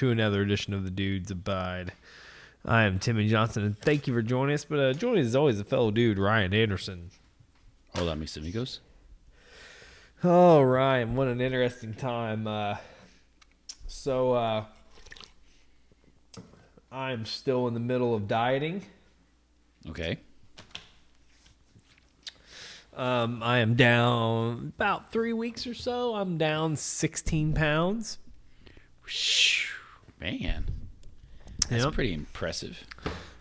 [0.00, 1.92] To another edition of the Dudes Abide.
[2.64, 4.64] I am Timmy Johnson, and thank you for joining us.
[4.64, 7.10] But uh, joining us is always a fellow dude, Ryan Anderson.
[7.94, 8.80] Hola, mis amigos.
[10.24, 12.46] Oh, Ryan, what an interesting time.
[12.46, 12.76] Uh,
[13.88, 14.64] so, uh,
[16.90, 18.82] I'm still in the middle of dieting.
[19.86, 20.16] Okay.
[22.96, 26.14] Um, I am down about three weeks or so.
[26.14, 28.16] I'm down 16 pounds.
[29.04, 29.79] Shoo,
[30.20, 30.66] Man,
[31.68, 31.94] that's Yep.
[31.94, 32.78] pretty impressive.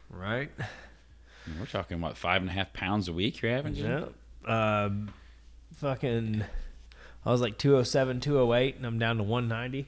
[0.10, 0.50] Right?
[0.60, 3.76] I mean, We're talking what five and a half pounds a week you're having.
[3.76, 4.06] Yeah.
[4.46, 5.12] Um,
[5.76, 6.44] fucking,
[7.26, 9.88] I was like 207, 208, and I'm down to 190.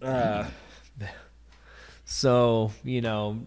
[0.00, 0.48] Uh,
[2.04, 3.46] so, you know,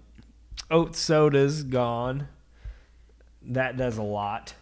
[0.72, 2.28] oat soda's gone.
[3.42, 4.54] That does a lot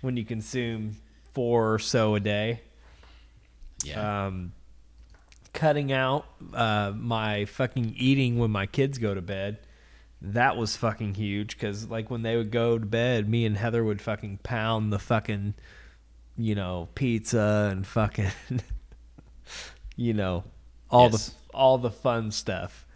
[0.00, 0.96] when you consume
[1.32, 2.60] four or so a day.
[3.84, 4.26] Yeah.
[4.26, 4.52] Um,
[5.52, 9.58] cutting out uh, my fucking eating when my kids go to bed.
[10.22, 13.82] That was fucking huge because, like, when they would go to bed, me and Heather
[13.82, 15.54] would fucking pound the fucking,
[16.36, 18.30] you know, pizza and fucking,
[19.96, 20.44] you know,
[20.90, 21.28] all Yes.
[21.30, 22.86] the all the fun stuff.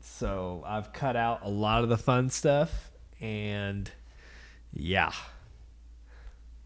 [0.00, 2.90] So I've cut out a lot of the fun stuff,
[3.20, 3.90] and
[4.72, 5.12] yeah,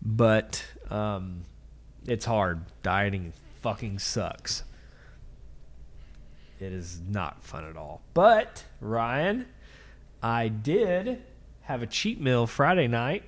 [0.00, 1.42] but um,
[2.06, 2.62] it's hard.
[2.82, 4.62] Dieting fucking sucks.
[6.62, 8.02] It is not fun at all.
[8.14, 9.46] But Ryan,
[10.22, 11.20] I did
[11.62, 13.24] have a cheat meal Friday night.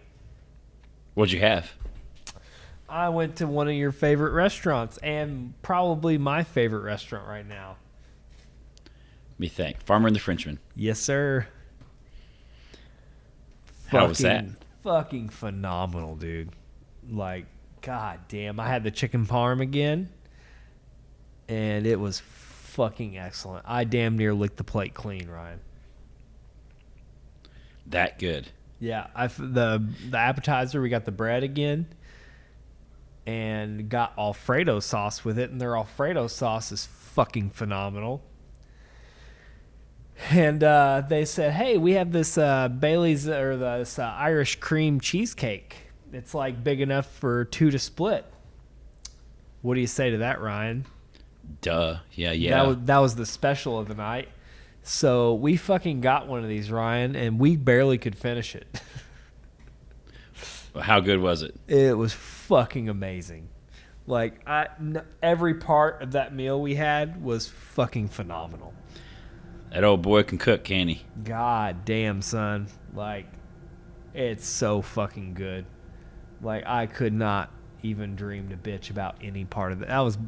[1.15, 1.73] What'd you have?
[2.89, 7.77] I went to one of your favorite restaurants and probably my favorite restaurant right now.
[9.37, 9.83] Me think.
[9.83, 10.61] Farmer and the Frenchman.
[10.77, 11.49] Yes, sir.
[13.89, 14.45] How was that?
[14.45, 16.51] Fucking- Fucking phenomenal, dude.
[17.11, 17.47] Like,
[17.81, 18.61] god damn.
[18.61, 20.11] I had the chicken parm again,
[21.49, 22.21] and it was
[22.75, 23.65] fucking excellent.
[23.69, 25.61] I damn near licked the plate clean, Ryan.
[27.87, 28.49] That good.
[28.81, 31.87] Yeah, I the the appetizer we got the bread again,
[33.27, 38.23] and got Alfredo sauce with it, and their Alfredo sauce is fucking phenomenal.
[40.31, 45.01] And uh, they said, "Hey, we have this uh, Bailey's or this uh, Irish cream
[45.01, 45.77] cheesecake.
[46.13, 48.27] It's like big enough for two to split."
[49.63, 50.85] What do you say to that, Ryan?
[51.61, 51.99] Duh.
[52.13, 52.33] Yeah.
[52.33, 52.57] Yeah.
[52.57, 54.29] That was that was the special of the night.
[54.83, 58.67] So we fucking got one of these, Ryan, and we barely could finish it.
[60.79, 61.55] How good was it?
[61.69, 63.49] It was fucking amazing.
[64.07, 68.75] Like I, n- every part of that meal we had was fucking phenomenal.
[69.71, 71.03] That old boy can cook, can he?
[71.23, 72.67] God damn, son.
[72.93, 73.27] Like
[74.13, 75.65] it's so fucking good.
[76.43, 77.51] Like I could not
[77.83, 79.89] even dream to bitch about any part of it.
[79.89, 80.19] That was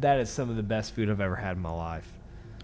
[0.00, 2.10] that is some of the best food I've ever had in my life.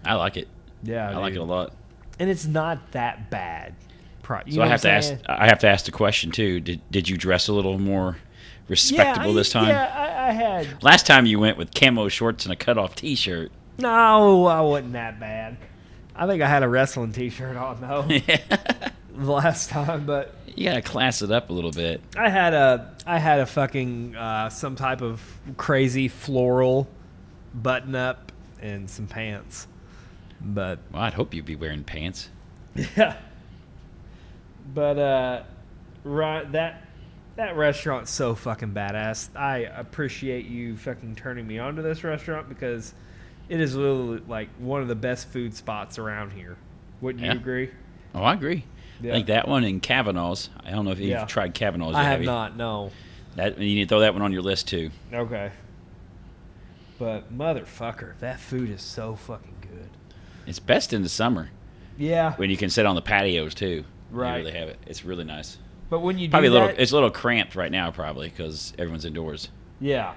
[0.05, 0.47] I like it.
[0.83, 1.73] Yeah, I like it a lot.
[2.19, 3.75] And it's not that bad.
[4.21, 5.13] Pro- So I have to ask.
[5.27, 6.59] I have to ask the question too.
[6.59, 8.17] Did Did you dress a little more
[8.67, 9.67] respectable yeah, this time?
[9.67, 12.95] Yeah, I, I had Last time you went with camo shorts and a cut off
[12.95, 13.51] T-shirt.
[13.77, 15.57] No, I wasn't that bad.
[16.15, 18.01] I think I had a wrestling T-shirt on though
[19.15, 22.01] the last time, but you gotta class it up a little bit.
[22.15, 25.21] I had a I had a fucking uh, some type of
[25.57, 26.87] crazy floral
[27.53, 28.31] button up
[28.61, 29.67] and some pants,
[30.41, 32.29] but Well, I'd hope you'd be wearing pants.
[32.75, 33.17] yeah.
[34.73, 35.43] But uh,
[36.03, 36.85] right that
[37.35, 39.29] that restaurant's so fucking badass.
[39.35, 42.93] I appreciate you fucking turning me on to this restaurant because
[43.49, 46.55] it is literally like one of the best food spots around here.
[47.01, 47.33] Wouldn't Yeah.
[47.33, 47.71] you agree?
[48.15, 48.63] Oh, I agree.
[49.01, 49.11] Yeah.
[49.11, 50.49] I think that one in Kavanaugh's.
[50.63, 51.25] I don't know if you've Yeah.
[51.25, 51.95] tried Kavanaugh's.
[51.95, 52.27] I have you?
[52.27, 52.55] not.
[52.55, 52.91] No.
[53.35, 54.91] That you need to throw that one on your list too.
[55.11, 55.51] Okay.
[57.03, 59.89] But motherfucker, that food is so fucking good.
[60.47, 61.49] It's best in the summer
[61.97, 62.31] Yeah.
[62.35, 63.83] when you can sit on the patios too.
[64.09, 64.37] Right.
[64.37, 64.79] You really have it.
[64.87, 65.57] It's really nice.
[65.89, 66.67] But when you Probably a little.
[66.69, 69.49] that, It's a little cramped right now, probably because everyone's indoors.
[69.81, 70.13] yeah.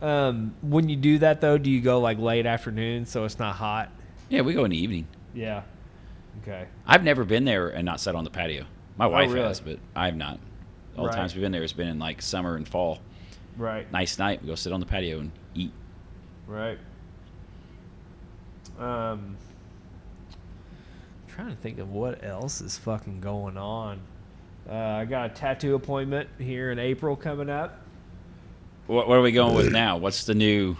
[0.00, 3.56] Um, when you do that though, do you go like late afternoon so it's not
[3.56, 3.90] hot?
[4.28, 5.06] Yeah, we go in the evening.
[5.34, 5.62] Yeah.
[6.42, 6.66] Okay.
[6.86, 8.64] I've never been there and not sat on the patio.
[8.96, 9.46] My wife Oh, really?
[9.48, 10.38] has, but I've not.
[10.96, 11.12] All Right.
[11.12, 13.00] the times we've been there, it's been in like summer and fall.
[13.56, 13.90] Right.
[13.92, 14.40] Nice night.
[14.42, 15.72] We go sit on the patio and eat.
[16.52, 16.78] Right.
[18.78, 19.38] Um,
[21.26, 24.00] trying to think of what else is fucking going on.
[24.68, 27.80] Uh, I got a tattoo appointment here in April coming up.
[28.86, 29.96] What, what are we going with now?
[29.96, 30.76] What's the new?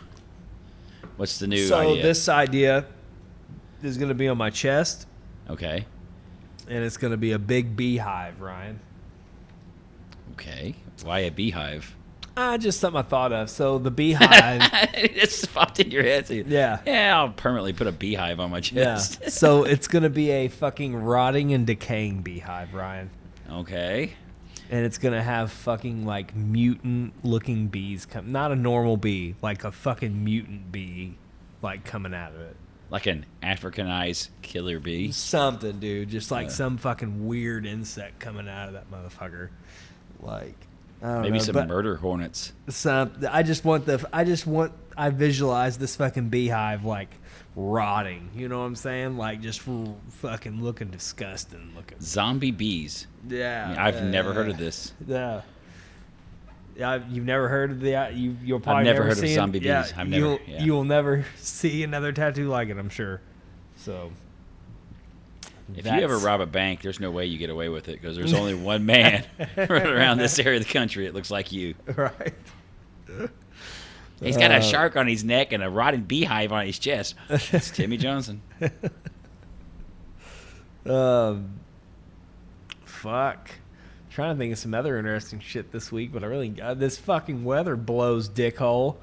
[1.16, 2.02] What's the new so idea?
[2.02, 2.84] this idea
[3.82, 5.06] is going to be on my chest,
[5.48, 5.86] Okay.
[6.68, 8.78] and it's going to be a big beehive, Ryan.
[10.32, 10.74] Okay.
[11.02, 11.96] Why a beehive?
[12.36, 13.50] Ah, just something I thought of.
[13.50, 14.62] So the beehive.
[14.94, 16.28] it just popped in your head.
[16.30, 16.80] Yeah.
[16.86, 19.18] Yeah, I'll permanently put a beehive on my chest.
[19.22, 19.28] yeah.
[19.30, 23.10] So it's gonna be a fucking rotting and decaying beehive, Ryan.
[23.50, 24.14] okay.
[24.70, 29.64] and it's gonna have fucking like mutant looking bees come not a normal bee like
[29.64, 31.14] a fucking mutant bee
[31.60, 32.56] like coming out of it
[32.88, 35.12] Like an Africanized killer bee.
[35.12, 36.52] something dude just like Yeah.
[36.54, 39.50] some fucking weird insect coming out of that motherfucker
[40.20, 40.56] like
[41.02, 42.52] Maybe know, some murder hornets.
[42.68, 47.08] some i just want the i just want i visualize this fucking beehive like
[47.56, 49.60] rotting you know what i'm saying like just
[50.08, 53.06] fucking looking disgusting looking Zombie bees.
[53.28, 54.92] yeah I mean, I've yeah, never heard of this.
[55.06, 55.42] Yeah.
[56.74, 58.34] Yeah, you've never heard of the uh, you.
[58.42, 59.34] You'll probably never never heard of see it.
[59.34, 59.92] zombie Yeah, bees.
[59.94, 60.64] I've never- You'll, yeah.
[60.64, 62.78] you'll never see another tattoo like it.
[62.78, 63.20] I'm sure.
[63.76, 64.10] So.
[65.76, 68.16] If you ever rob a bank, there's no way you get away with it because
[68.16, 69.24] there's only one man
[69.56, 71.06] running around this area of the country.
[71.06, 71.74] It looks like you.
[71.96, 72.34] right,
[74.20, 77.14] He's got a Uh, shark on his neck and a rotting beehive on his chest.
[77.28, 78.40] It's Timmy Johnson.
[80.86, 81.58] um,
[82.84, 83.50] fuck.
[84.10, 86.98] trying to think of some other interesting shit this week, but I really uh, this
[86.98, 88.96] fucking weather blows dickhole.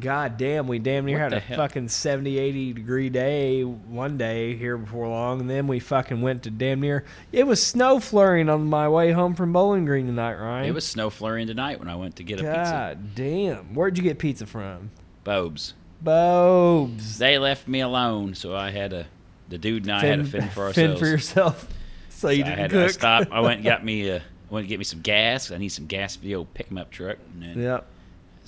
[0.00, 1.56] God damn, we damn near What had a hell?
[1.58, 6.42] fucking 70, 80 degree day one day here before long, and then we fucking went
[6.44, 7.04] to damn near.
[7.32, 10.66] It was snow flurrying on my way home from Bowling Green tonight, Ryan.
[10.66, 12.54] It was snow flurrying tonight when I went to get a pizza.
[12.72, 13.74] God damn.
[13.74, 14.90] Where'd you get pizza from?
[15.24, 15.74] Bobes.
[16.02, 17.18] Bobes.
[17.18, 19.06] They left me alone, so I had a.
[19.48, 21.00] The dude and I had to fend for Fend ourselves.
[21.00, 21.68] for yourself.
[22.10, 22.92] So you So didn't had to I cook.
[22.92, 23.28] stop.
[23.32, 24.10] I went and got me.
[24.10, 24.20] Uh, I
[24.54, 25.50] went to get me some gas.
[25.50, 27.16] I need some gas for the old pick 'em up truck.
[27.32, 27.86] And then Yep.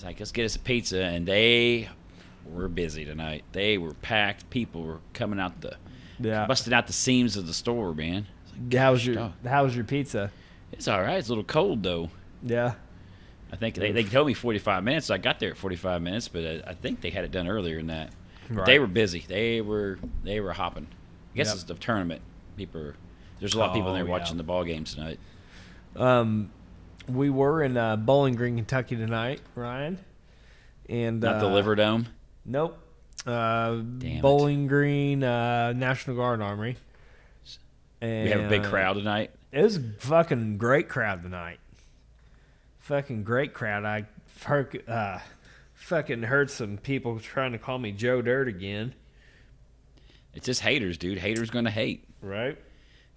[0.02, 1.00] It's like, let's get us a pizza.
[1.00, 1.88] And they
[2.44, 3.44] were busy tonight.
[3.52, 4.50] They were packed.
[4.50, 5.76] People were coming out the,
[6.18, 6.46] Yeah.
[6.46, 8.26] busting out the seams of the store, man.
[8.52, 9.32] Like, How was your.
[9.46, 10.32] How was your pizza?
[10.72, 11.18] It's all right.
[11.18, 12.10] It's a little cold though.
[12.42, 12.74] Yeah.
[13.52, 15.06] I think they, they told me 45 minutes.
[15.06, 17.46] So I got there at 45 minutes, but I, I think they had it done
[17.46, 18.10] earlier than that.
[18.50, 18.66] Right.
[18.66, 19.24] They were busy.
[19.28, 20.88] They were they were hopping.
[21.32, 21.54] I guess Yep.
[21.54, 22.22] it's the tournament.
[22.56, 22.96] People, are,
[23.38, 24.10] there's a lot of people in there Oh, yeah.
[24.10, 25.18] watching the ball games tonight.
[25.96, 26.50] Um,
[27.08, 29.98] we were in uh, Bowling Green, Kentucky tonight, Ryan.
[30.88, 32.06] And Not the uh, Liver Dome.
[32.44, 32.78] Nope.
[33.26, 34.20] Uh, it.
[34.20, 36.76] Bowling Green uh, National Guard Armory.
[38.00, 39.30] And We have a big crowd tonight.
[39.52, 41.60] It was a fucking great crowd tonight.
[42.80, 43.84] Fucking great crowd.
[43.84, 44.06] I
[44.44, 45.18] heard, uh,
[45.74, 48.94] fucking heard some people trying to call me Joe Dirt again.
[50.34, 51.18] It's just haters, dude.
[51.18, 52.04] Haters gonna hate.
[52.20, 52.58] Right?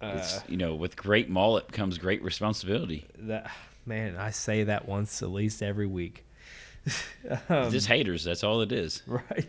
[0.00, 3.06] Uh, It's, you know, with great mullet comes great responsibility.
[3.18, 3.50] that
[3.86, 6.24] man, I say that once at least every week.
[7.48, 8.24] um, just haters.
[8.24, 9.02] That's all it is.
[9.06, 9.46] right.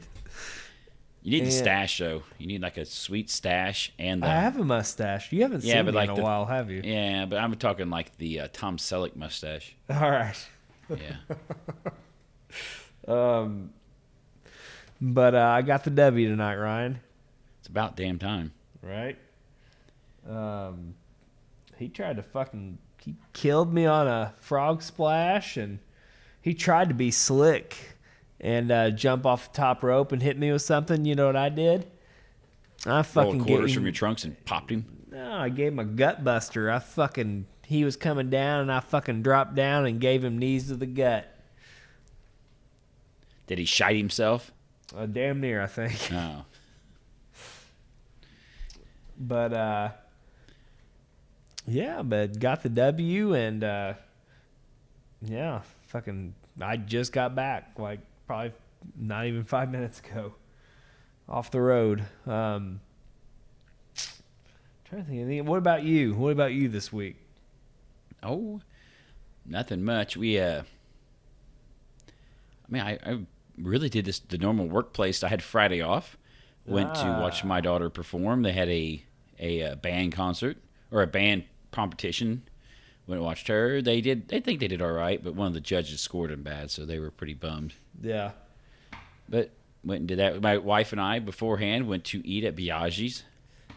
[1.23, 2.23] You need the and- stash, though.
[2.37, 5.31] You need like a sweet stash and the I have a mustache.
[5.31, 6.81] You haven't Yeah, seen but like in a the- while, have you?
[6.83, 7.25] yeah.
[7.25, 9.75] But I'm talking like the uh, Tom Selleck mustache.
[9.89, 10.37] All right.
[10.89, 11.15] Yeah.
[13.07, 13.71] Um,
[14.99, 16.99] but uh, I got the W tonight, Ryan.
[17.59, 18.51] it's about damn time.
[18.81, 19.17] Right.
[20.29, 20.95] Um,
[21.77, 25.79] he tried to fucking he killed me on a frog splash, and
[26.41, 27.95] he tried to be slick
[28.41, 31.05] and uh, jump off the top rope and hit me with something.
[31.05, 31.89] You know what I did?
[32.85, 34.85] I fucking Rolled quarters him, from your trunks and popped him.
[35.09, 36.69] No, I gave him a gut buster.
[36.69, 40.67] I fucking he was coming down, and I fucking dropped down and gave him knees
[40.67, 41.33] to the gut.
[43.47, 44.51] Did he shite himself?
[44.93, 46.11] Uh, damn near, I think.
[46.11, 46.43] No.
[49.19, 49.89] But uh
[51.67, 53.93] yeah, but got the W and uh
[55.21, 58.53] yeah, fucking I just got back like probably
[58.97, 60.33] not even 5 minutes ago
[61.27, 62.03] off the road.
[62.25, 62.79] Um
[64.85, 65.45] trying to think of anything.
[65.45, 66.13] What about you?
[66.13, 67.17] What about you this week?
[68.23, 68.61] Oh,
[69.45, 70.15] nothing much.
[70.17, 70.61] We uh,
[72.09, 73.19] I mean, I, I
[73.57, 75.23] really did this the normal workplace.
[75.23, 76.17] I had Friday off.
[76.65, 77.47] Went to watch Ah.
[77.47, 78.41] my daughter perform.
[78.43, 79.03] They had a
[79.39, 80.57] a, uh band concert
[80.91, 82.43] or a band competition.
[83.07, 83.81] Went and watched her.
[83.81, 84.27] They did.
[84.27, 86.85] They think they did all right, but one of the judges scored them bad, so
[86.85, 87.73] they were pretty bummed.
[88.01, 88.31] Yeah.
[89.29, 89.51] But
[89.83, 90.41] went and did that.
[90.41, 93.23] My wife and I beforehand went to eat at Biaggi's.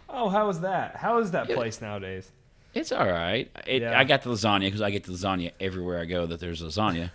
[0.09, 0.97] Oh, how was that?
[0.97, 1.55] How is that Yeah.
[1.55, 2.31] place nowadays?
[2.75, 3.49] It's all right.
[3.67, 3.99] It, Yeah.
[3.99, 6.27] I got the lasagna because I get the lasagna everywhere I go.
[6.27, 7.11] That there's lasagna.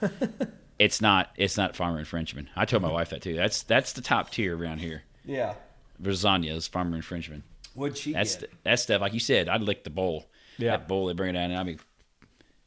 [0.80, 1.32] it's not.
[1.36, 2.50] It's not farmer and Frenchman.
[2.56, 3.36] I told my wife that too.
[3.36, 5.04] That's that's the top tier around here.
[5.26, 5.56] Yeah.
[6.02, 7.44] Lasagna is farmer and Frenchman.
[7.74, 8.52] What'd she That's get?
[8.64, 9.02] that stuff.
[9.02, 10.26] Like you said, I'd lick the bowl.
[10.58, 10.72] Yeah.
[10.72, 11.52] That bowl they bring it down.
[11.52, 11.80] And I mean,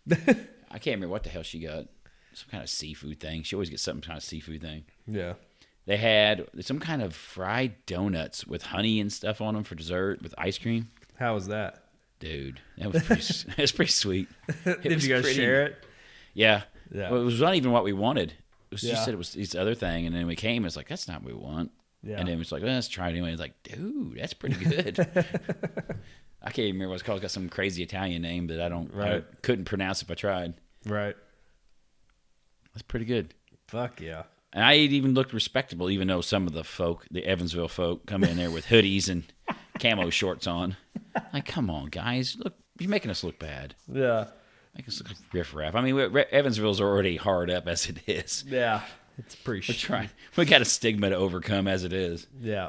[0.70, 1.86] I can't remember what the hell she got.
[2.34, 3.42] Some kind of seafood thing.
[3.42, 4.84] She always gets some kind of seafood thing.
[5.06, 5.34] yeah.
[5.86, 10.20] They had some kind of fried donuts with honey and stuff on them for dessert
[10.20, 10.90] with ice cream.
[11.18, 11.82] How was that?
[12.20, 13.22] Dude, that was pretty.
[13.52, 14.28] it was pretty sweet.
[14.66, 15.76] It Did you guys pretty- share it?
[16.34, 16.64] Yeah,
[16.94, 17.10] Yeah.
[17.10, 18.32] Well, it was not even what we wanted.
[18.32, 19.02] It was, She Yeah.
[19.02, 20.66] said it was this other thing, and then we came.
[20.66, 21.70] It's like that's not what we want.
[22.02, 22.18] Yeah.
[22.20, 23.32] And then it's like well, let's try it anyway.
[23.32, 24.98] It's like, dude, that's pretty good.
[26.40, 27.16] I can't even remember what it's called.
[27.18, 29.42] It's got some crazy Italian name that I don't, I Right.
[29.42, 30.54] couldn't pronounce if I tried.
[30.86, 31.16] right.
[32.72, 33.34] That's pretty good.
[33.66, 34.22] Fuck yeah.
[34.52, 38.22] And I even looked respectable, even though some of the folk, the Evansville folk, come
[38.24, 39.24] in there with hoodies and
[39.80, 40.76] camo shorts on.
[41.32, 43.74] Like, come on, guys, look, you're making us look bad.
[43.92, 44.28] Yeah.
[44.76, 45.74] Make us look like riffraff.
[45.74, 45.98] I mean,
[46.30, 48.44] Evansville's already hard up as it is.
[48.46, 48.82] Yeah.
[49.18, 50.10] It's pretty We're trying.
[50.36, 52.26] We got a stigma to overcome as it is.
[52.40, 52.68] Yeah.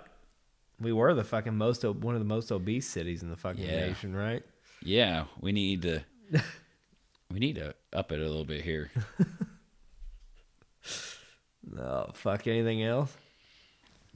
[0.79, 3.87] We were the fucking most one of the most obese cities in the fucking Yeah.
[3.87, 4.43] nation, right?
[4.81, 6.03] Yeah, we need to.
[7.31, 8.89] we need to up it a little bit here.
[11.71, 13.15] No, fuck anything else.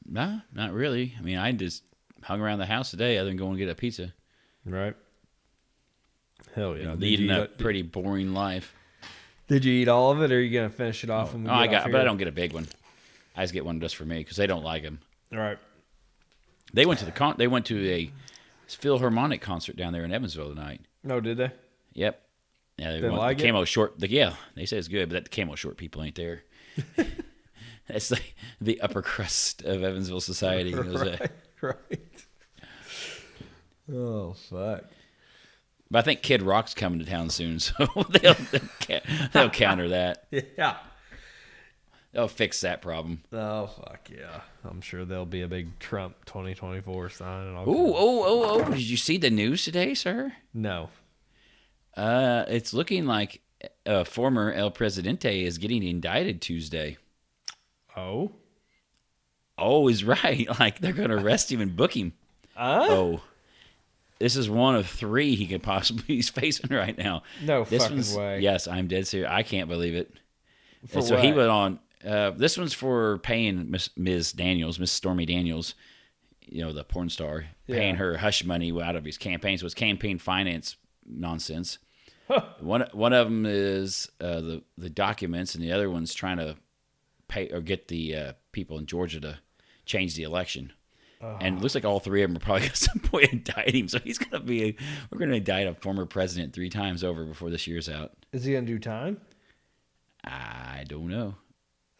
[0.05, 1.13] Nah, not really.
[1.17, 1.83] I mean, I just
[2.23, 4.13] hung around the house today, other than going to get a pizza.
[4.65, 4.95] Right.
[6.55, 6.93] Hell yeah.
[6.93, 8.73] Leading you, a pretty boring life.
[9.47, 11.33] Did you eat all of it, or are you gonna finish it off?
[11.33, 12.67] when we Oh, I get got, off but I don't get a big one.
[13.35, 14.99] I just get one just for me because they don't like them.
[15.31, 15.57] All right.
[16.73, 17.35] They went to the con.
[17.37, 18.11] They went to a
[18.67, 20.81] Philharmonic concert down there in Evansville tonight.
[21.03, 21.51] No, did they?
[21.93, 22.19] Yep.
[22.77, 23.47] Yeah, they Didn't like the it?
[23.47, 23.99] camo short.
[23.99, 26.43] The, yeah, they say it's good, but that the camo short people ain't there.
[27.87, 30.71] That's like the upper crust of Evansville society.
[30.73, 31.31] It was a- right.
[31.61, 32.01] Right.
[33.93, 34.85] Oh fuck.
[35.93, 37.73] But I think Kid Rock's coming to town soon, so
[38.09, 40.25] they'll they'll, they'll counter that.
[40.57, 40.77] Yeah.
[42.11, 43.23] They'll fix that problem.
[43.31, 44.41] Oh fuck yeah.
[44.63, 47.69] I'm sure there'll be a big Trump 2024 sign and all.
[47.69, 48.69] Ooh, oh, oh, oh!
[48.71, 50.33] Did you see the news today, sir?
[50.53, 50.89] No.
[51.97, 53.41] Uh, it's looking like
[53.87, 56.97] uh, former El Presidente is getting indicted Tuesday.
[57.97, 58.31] Oh.
[59.57, 60.47] Oh, is right.
[60.59, 62.13] Like they're going to arrest him and book him.
[62.55, 62.87] Uh?
[62.89, 63.21] Oh,
[64.23, 67.23] this is one of three he could possibly be facing right now.
[67.41, 68.39] No This fucking one's way.
[68.39, 69.29] yes, I'm dead serious.
[69.29, 70.13] I can't believe it.
[70.87, 71.79] For And so he went on.
[72.05, 74.31] Uh, this one's for paying Miss, Ms.
[74.33, 75.75] Daniels, Miss Stormy Daniels,
[76.41, 77.99] you know the porn star, paying Yeah.
[77.99, 79.57] her hush money out of his campaign.
[79.57, 80.75] So it's campaign finance
[81.05, 81.77] nonsense.
[82.59, 86.55] One one of them is uh, the the documents, and the other one's trying to
[87.27, 89.39] pay or get the uh, people in Georgia to
[89.85, 90.71] change the election.
[91.39, 93.87] And it looks like all three of them are probably at some point indict him.
[93.87, 94.75] So he's gonna be a,
[95.11, 98.11] we're gonna indict a former president three times over before this year's out.
[98.31, 99.19] Is he gonna do time?
[100.23, 101.35] I don't know.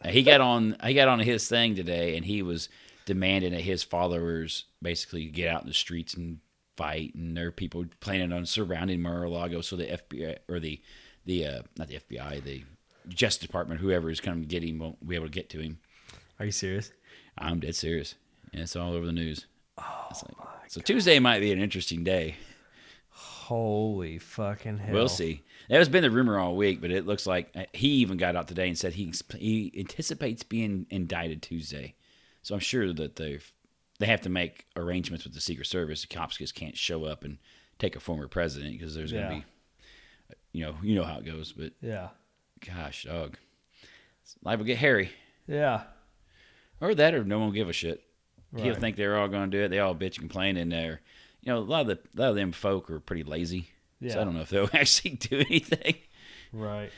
[0.04, 2.68] Uh, He got on he got on his thing today, and he was
[3.06, 6.38] demanding that his followers basically get out in the streets and
[6.76, 7.14] fight.
[7.14, 10.80] And there are people planning on surrounding Mar-a-Lago, so the FBI or the
[11.26, 12.64] the uh, not the FBI, the
[13.08, 15.78] Justice Department, whoever is coming to get him, won't be able to get to him.
[16.38, 16.90] Are you serious?
[17.36, 18.14] I'm dead serious.
[18.54, 19.46] And it's all over the news.
[19.78, 20.08] Oh,
[20.68, 22.36] so Tuesday might be an interesting day.
[23.10, 24.94] Holy fucking hell.
[24.94, 25.42] We'll see.
[25.68, 28.36] That has been the rumor all week, but it looks like uh, he even got
[28.36, 31.96] out today and said he he anticipates being indicted Tuesday.
[32.42, 33.40] So I'm sure that they
[33.98, 36.02] they have to make arrangements with the Secret Service.
[36.02, 37.38] The cops just can't show up and
[37.80, 39.44] take a former president because there's going to be,
[40.52, 41.52] you know, you know how it goes.
[41.52, 42.10] But Yeah.
[42.64, 43.36] gosh, dog,
[44.44, 45.10] life will get hairy,
[45.48, 45.82] Yeah.
[46.80, 48.00] or that, or no one will give a shit.
[48.62, 48.80] Right.
[48.80, 49.68] think they're all going to do it.
[49.68, 51.00] They all bitch and complain, and they're,
[51.42, 53.68] you know, a lot of the a lot of them folk are pretty lazy.
[54.06, 55.94] So I don't know if they'll actually do anything.
[56.52, 56.90] Right.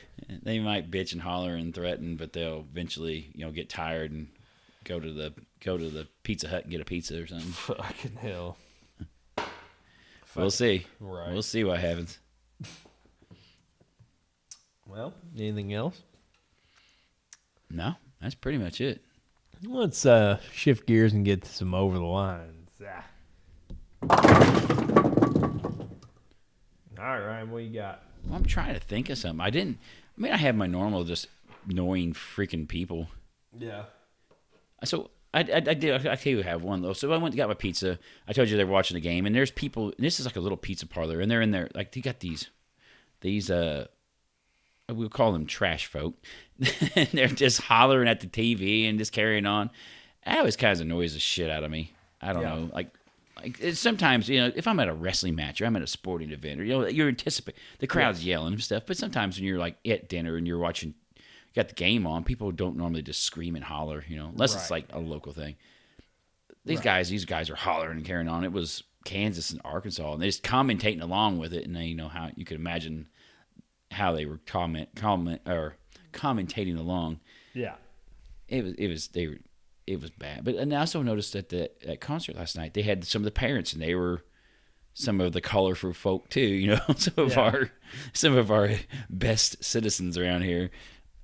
[0.43, 4.27] They might bitch and holler and threaten, but they'll eventually, you know, get tired and
[4.83, 7.51] go to the go to the Pizza Hut and get a pizza or something.
[7.75, 8.57] Fucking hell.
[10.35, 10.85] We'll see.
[10.99, 11.31] Right.
[11.31, 12.19] We'll see what happens.
[14.85, 16.01] Well, anything else?
[17.69, 19.01] No, that's pretty much it.
[19.63, 22.69] Let's uh, shift gears and get to some over the lines.
[22.85, 23.05] Ah.
[26.99, 28.03] All right, Ryan, what you got?
[28.31, 29.41] I'm trying to think of something.
[29.41, 29.79] I didn't.
[30.17, 31.27] I mean, I have my normal just
[31.67, 33.07] annoying freaking people.
[33.57, 33.83] Yeah.
[34.83, 36.05] So I, I, I did.
[36.07, 36.93] I tell you, have one though.
[36.93, 37.99] So I went and got my pizza.
[38.27, 39.93] I told you they were watching the game, and there's people.
[39.97, 41.69] And this is like a little pizza parlor, and they're in there.
[41.73, 42.49] Like they got these,
[43.21, 43.87] these uh,
[44.89, 46.15] we'll call them trash folk.
[46.95, 49.69] and they're just hollering at the TV and just carrying on.
[50.25, 51.93] That always kind of annoys the shit out of me.
[52.21, 52.55] I don't Yeah.
[52.55, 52.89] know, like.
[53.39, 55.87] Like it's sometimes, you know, if I'm at a wrestling match or I'm at a
[55.87, 58.81] sporting event, or you know, you're anticipating the crowd's yelling and stuff.
[58.87, 62.23] But sometimes when you're like at dinner and you're watching, you got the game on,
[62.23, 65.55] people don't normally just scream and holler, you know, unless it's like a local thing.
[66.65, 68.43] These guys, these guys are hollering and carrying on.
[68.43, 72.07] It was Kansas and Arkansas, and they're just commentating along with it, and you know
[72.07, 73.07] how you could imagine
[73.91, 75.75] how they were comment comment or
[76.13, 77.19] commentating along.
[77.53, 77.75] Yeah.
[78.47, 79.37] It was it was they were
[79.85, 80.43] it was bad.
[80.43, 83.25] But and I also noticed that the at concert last night they had some of
[83.25, 84.23] the parents, and they were
[84.93, 86.41] some of the colorful folk too.
[86.41, 87.39] You know, some of Yeah.
[87.39, 87.71] our
[88.13, 88.71] some of our
[89.09, 90.69] best citizens around here.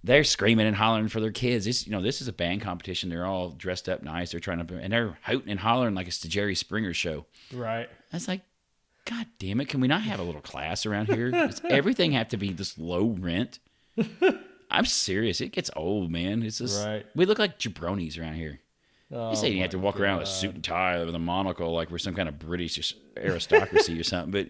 [0.06, 1.64] they're screaming and hollering for their kids.
[1.64, 3.10] This, you know, this is a band competition.
[3.10, 4.32] They're all dressed up nice.
[4.32, 7.26] They're trying to, and they're hooting and hollering like it's the Jerry Springer show.
[7.54, 7.90] Right.
[8.12, 8.42] Was like,
[9.06, 9.68] God damn it!
[9.70, 11.30] Can we not have a little class around here?
[11.32, 13.60] Does everything have to be this low rent?
[14.72, 15.42] I'm serious.
[15.42, 16.42] It gets old, man.
[16.44, 17.06] It's just Right.
[17.16, 18.60] we look like jabronis around here.
[19.12, 21.20] Oh, You say you have to walk around with a suit and tie with a
[21.20, 24.32] monocle, like we're some kind of British aristocracy or something.
[24.32, 24.50] But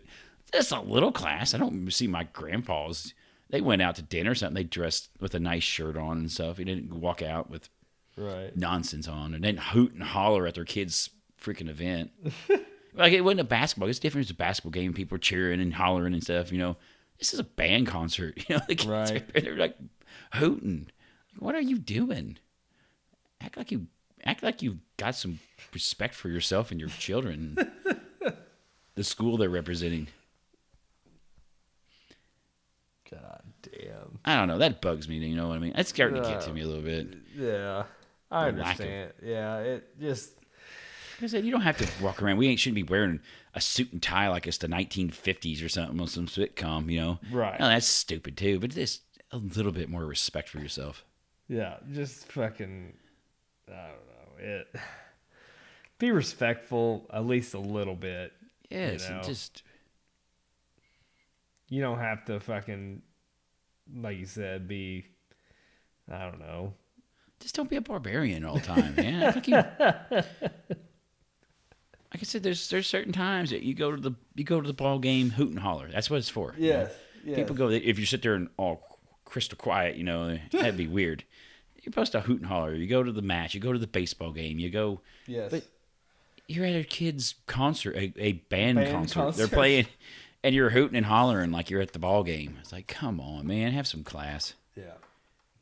[0.53, 1.53] just a little class.
[1.53, 3.13] I don't see my grandpas.
[3.49, 4.55] They went out to dinner or something.
[4.55, 6.57] They dressed with a nice shirt on and stuff.
[6.57, 7.69] He didn't walk out with
[8.15, 8.55] Right.
[8.55, 11.09] nonsense on and then hoot and holler at their kids'
[11.41, 12.11] freaking event.
[12.95, 13.89] like it wasn't a basketball.
[13.89, 14.23] It's different.
[14.25, 14.93] It's a basketball game.
[14.93, 16.51] People are cheering and hollering and stuff.
[16.51, 16.77] You know,
[17.19, 18.37] this is a band concert.
[18.49, 19.23] You know, the kids Right.
[19.35, 19.75] are, they're like
[20.33, 20.87] hooting.
[21.39, 22.37] What are you doing?
[23.41, 23.87] Act like you
[24.23, 25.39] act like you've got some
[25.73, 27.57] respect for yourself and your children.
[28.95, 30.07] the school they're representing.
[33.11, 34.19] God damn.
[34.25, 34.57] I don't know.
[34.59, 35.17] That bugs me.
[35.17, 35.73] You know what I mean?
[35.75, 37.13] That's starting to get to me a little bit.
[37.37, 37.83] Yeah.
[38.31, 39.11] I The lack of- understand.
[39.23, 39.57] Yeah.
[39.59, 40.31] It just.
[41.23, 42.37] I said, you don't have to walk around.
[42.37, 43.19] We ain't shouldn't be wearing
[43.53, 47.19] a suit and tie like it's the 1950s or something on some sitcom, you know?
[47.31, 47.59] Right.
[47.59, 48.59] No, that's stupid too.
[48.59, 49.01] But just
[49.31, 51.03] a little bit more respect for yourself.
[51.47, 52.93] Yeah, just fucking.
[53.67, 54.37] I don't know.
[54.39, 54.67] It.
[55.99, 58.33] Be respectful, at least a little bit.
[58.69, 59.21] Yes, know.
[59.23, 59.63] just
[61.69, 63.01] You don't have to fucking,
[63.95, 65.05] like you said, be.
[66.11, 66.73] I don't know.
[67.39, 70.25] just don't be a barbarian all the time, man.
[72.13, 74.67] like, I said, there's there's certain times that you go to the you go to
[74.67, 75.89] the ball game, hoot and holler.
[75.91, 76.53] That's what it's for.
[76.57, 77.35] you know?
[77.35, 81.23] People go if you sit there and all crystal quiet, you know, that'd be weird.
[81.77, 82.73] You're supposed to hoot and holler.
[82.75, 83.53] You go to the match.
[83.53, 84.57] You go to the baseball game.
[84.59, 85.01] You go.
[85.27, 85.51] Yes.
[85.51, 85.65] But
[86.47, 89.19] you're at a kid's concert, a, a band, Band concert.
[89.19, 89.37] concert.
[89.37, 89.87] They're playing,
[90.43, 92.57] and you're hooting and hollering like you're at the ball game.
[92.61, 94.53] It's like, come on, man, have some class.
[94.75, 94.93] yeah.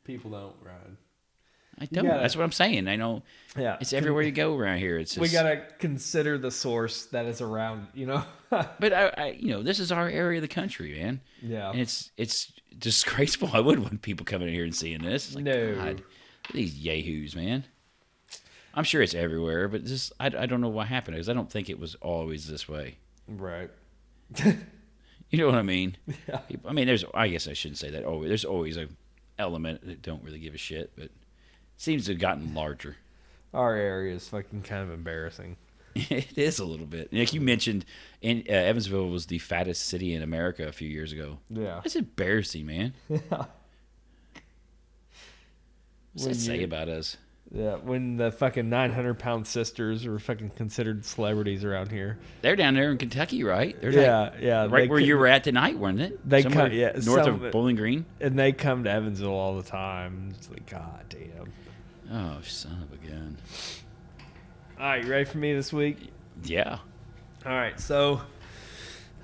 [0.04, 0.96] People don't ride.
[1.82, 2.06] I don't.
[2.06, 2.86] gotta- That's what I'm saying.
[2.88, 3.22] I know
[3.56, 3.76] Yeah.
[3.80, 4.98] it's everywhere you go around here.
[4.98, 7.88] It's just, We gotta consider the source that is around.
[7.94, 8.24] You know.
[8.78, 11.20] But I, I, you know, this is our area of the country, man.
[11.42, 11.70] yeah.
[11.70, 13.50] And it's it's disgraceful.
[13.54, 15.34] I wouldn't want people coming in here and seeing this.
[15.34, 15.74] Like, No.
[15.74, 16.02] God,
[16.52, 17.64] these yahoos, man.
[18.74, 21.50] I'm sure it's everywhere, but just I, I don't know what happened because I don't
[21.50, 22.96] think it was always this way.
[23.26, 23.70] right.
[25.30, 25.96] You know what I mean?
[26.28, 26.40] Yeah.
[26.66, 27.06] I mean, there's.
[27.14, 28.04] I guess I shouldn't say that.
[28.04, 28.86] Always, there's always a
[29.38, 31.08] element that don't really give a shit, but
[31.76, 32.96] seems to have gotten larger.
[33.54, 35.56] Our area is fucking kind of embarrassing.
[35.94, 37.12] it is a little bit.
[37.12, 37.84] Like you mentioned,
[38.22, 41.38] in uh, Evansville was the fattest city in America a few years ago.
[41.50, 41.80] Yeah.
[41.82, 42.94] That's embarrassing, man.
[43.08, 43.46] Yeah.
[46.14, 47.16] What's When that say about us?
[47.54, 52.18] Yeah, when the fucking 900 pound sisters were fucking considered celebrities around here.
[52.40, 53.78] They're down there in Kentucky, right?
[53.78, 54.60] They're Yeah, like- yeah.
[54.70, 56.18] right where could- you were at tonight, weren't it?
[56.26, 58.06] They Somewhere cut- yeah, north some- of Bowling Green.
[58.22, 60.28] And they come to Evansville all the time.
[60.30, 61.52] It's like, god damn.
[62.10, 63.36] Oh, son of a gun!
[64.80, 66.10] All right, you ready for me this week?
[66.44, 66.78] Yeah,
[67.44, 68.22] All right, so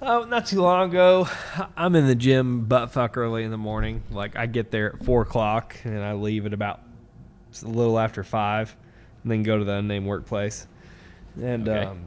[0.03, 1.29] oh, not too long ago,
[1.77, 4.03] I'm in the gym butt fuck early in the morning.
[4.11, 6.81] Like I get there at four o'clock and I leave at about
[7.63, 8.75] a little after five,
[9.23, 10.67] and then go to the unnamed workplace.
[11.41, 11.85] And Okay.
[11.87, 12.01] um,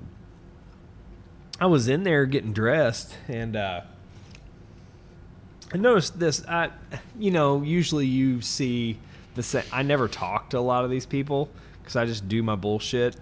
[1.60, 3.82] I was in there getting dressed, and uh,
[5.74, 6.46] I noticed this.
[6.48, 6.72] I,
[7.18, 8.98] you know, usually you see
[9.36, 9.64] the same.
[9.72, 11.50] I never talk to a lot of these people
[11.82, 13.16] because I just do my bullshit.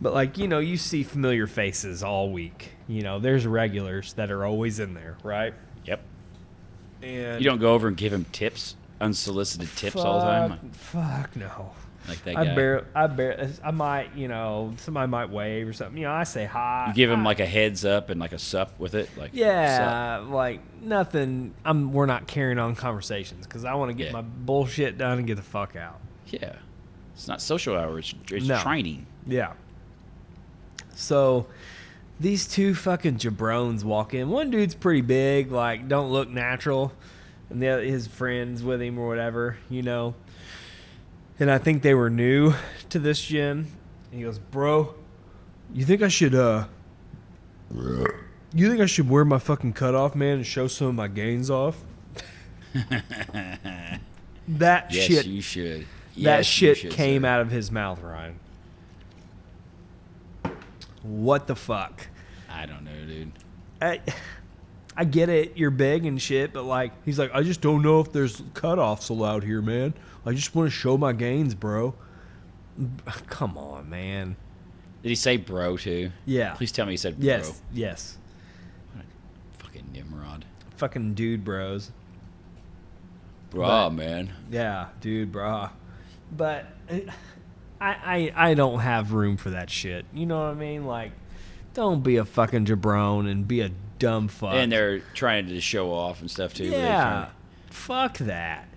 [0.00, 2.70] But like you know, you see familiar faces all week.
[2.88, 5.54] You know, there's regulars that are always in there, right?
[5.84, 6.00] yep.
[7.02, 11.30] And You don't go over and give them tips, unsolicited tips all the time, Fuck,
[11.32, 11.72] fuck no.
[12.08, 12.54] like that I guy.
[12.54, 15.96] bear, I bear, I might, you know, somebody might wave or something.
[15.98, 16.86] You know, I say hi.
[16.88, 17.24] you give him hi.
[17.26, 19.38] like a heads up and like a sup with it, like sup.
[19.38, 21.54] Yeah, like nothing.
[21.64, 21.92] I'm.
[21.92, 24.12] We're not carrying on conversations because I want to get Yeah.
[24.12, 26.00] my bullshit done and get the fuck out.
[26.28, 26.54] Yeah,
[27.14, 27.98] it's not social hour.
[27.98, 28.58] It's, it's No.
[28.60, 29.06] training.
[29.26, 29.52] Yeah.
[30.94, 31.46] So
[32.20, 34.28] these two fucking jabrones walk in.
[34.30, 36.92] One dude's pretty big, like don't look natural,
[37.52, 40.14] and the his friends with him or whatever, you know.
[41.38, 42.54] And I think they were new
[42.90, 43.66] to this gym.
[44.10, 44.94] And he goes, "Bro,
[45.72, 46.66] you think I should uh
[48.54, 51.50] you think I should wear my fucking cutoff, man, and show some of my gains
[51.50, 51.82] off?"
[54.48, 55.80] that Yes, shit you should.
[55.82, 57.28] that Yes, you shit should, came sir.
[57.28, 58.38] out of his mouth, Ryan.
[61.02, 62.06] What the fuck?
[62.50, 63.32] I don't know, dude.
[63.80, 64.00] I,
[64.96, 68.00] I get it, you're big and shit, but like, he's like, I just don't know
[68.00, 69.94] if there's cutoffs allowed here, man.
[70.26, 71.94] I just want to show my gains, bro.
[73.26, 74.36] Come on, man.
[75.02, 76.12] Did he say bro too?
[76.26, 76.54] Yeah.
[76.54, 77.26] Please tell me he said bro.
[77.26, 78.18] Yes, yes.
[79.58, 80.44] Fucking Nimrod.
[80.76, 81.90] Fucking dude, bros.
[83.52, 84.32] Raw, man.
[84.50, 85.70] Yeah, dude, brah.
[86.34, 87.02] But I,
[87.80, 90.06] I I don't have room for that shit.
[90.12, 90.86] You know what I mean?
[90.86, 91.12] Like,
[91.74, 93.70] don't be a fucking jabron and be a
[94.02, 94.54] dumb fuck.
[94.54, 96.64] And they're trying to show off and stuff too.
[96.64, 97.28] Yeah,
[97.70, 98.68] fuck that.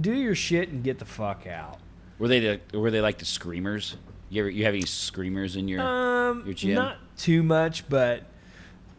[0.00, 1.78] Do your shit and get the fuck out.
[2.20, 3.96] Were they the, were they like the screamers?
[4.30, 6.74] You ever you have any screamers in your Um, your gym?
[6.76, 8.24] not too much, but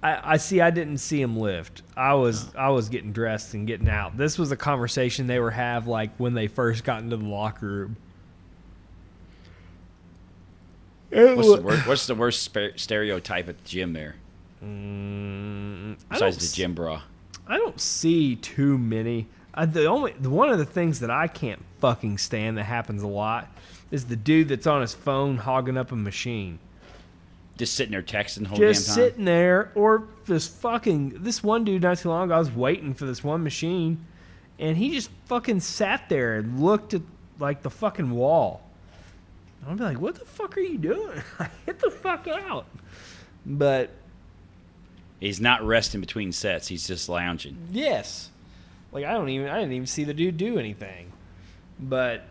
[0.04, 0.60] I, I see.
[0.60, 1.82] I didn't see him lift.
[1.96, 4.18] I was I was getting dressed and getting out.
[4.18, 7.68] This was a conversation they were have like when they first got into the locker
[7.68, 7.98] room.
[11.12, 14.15] what's the worst, what's the worst stereotype at the gym there
[14.63, 17.02] Mm, I besides the gym bra?
[17.48, 19.28] I don't see too many.
[19.54, 23.08] Uh, the only one of the things that I can't fucking stand that happens a
[23.08, 23.50] lot
[23.91, 26.60] is the dude that's on his phone hogging up a machine.
[27.58, 29.04] Just sitting there texting the whole just damn time.
[29.04, 32.36] sitting there, or this fucking this one dude not too long ago.
[32.36, 34.06] I was waiting for this one machine,
[34.60, 37.02] and he just fucking sat there and looked at
[37.38, 38.62] like the fucking wall.
[39.67, 41.22] I'll be like, "What the fuck are you doing?
[41.65, 42.65] Get the fuck out!"
[43.45, 43.89] But
[45.19, 46.67] He's not resting between sets.
[46.67, 47.58] He's just lounging.
[47.71, 48.29] yes,
[48.91, 51.12] like I don't even I didn't even see the dude do anything.
[51.79, 52.23] But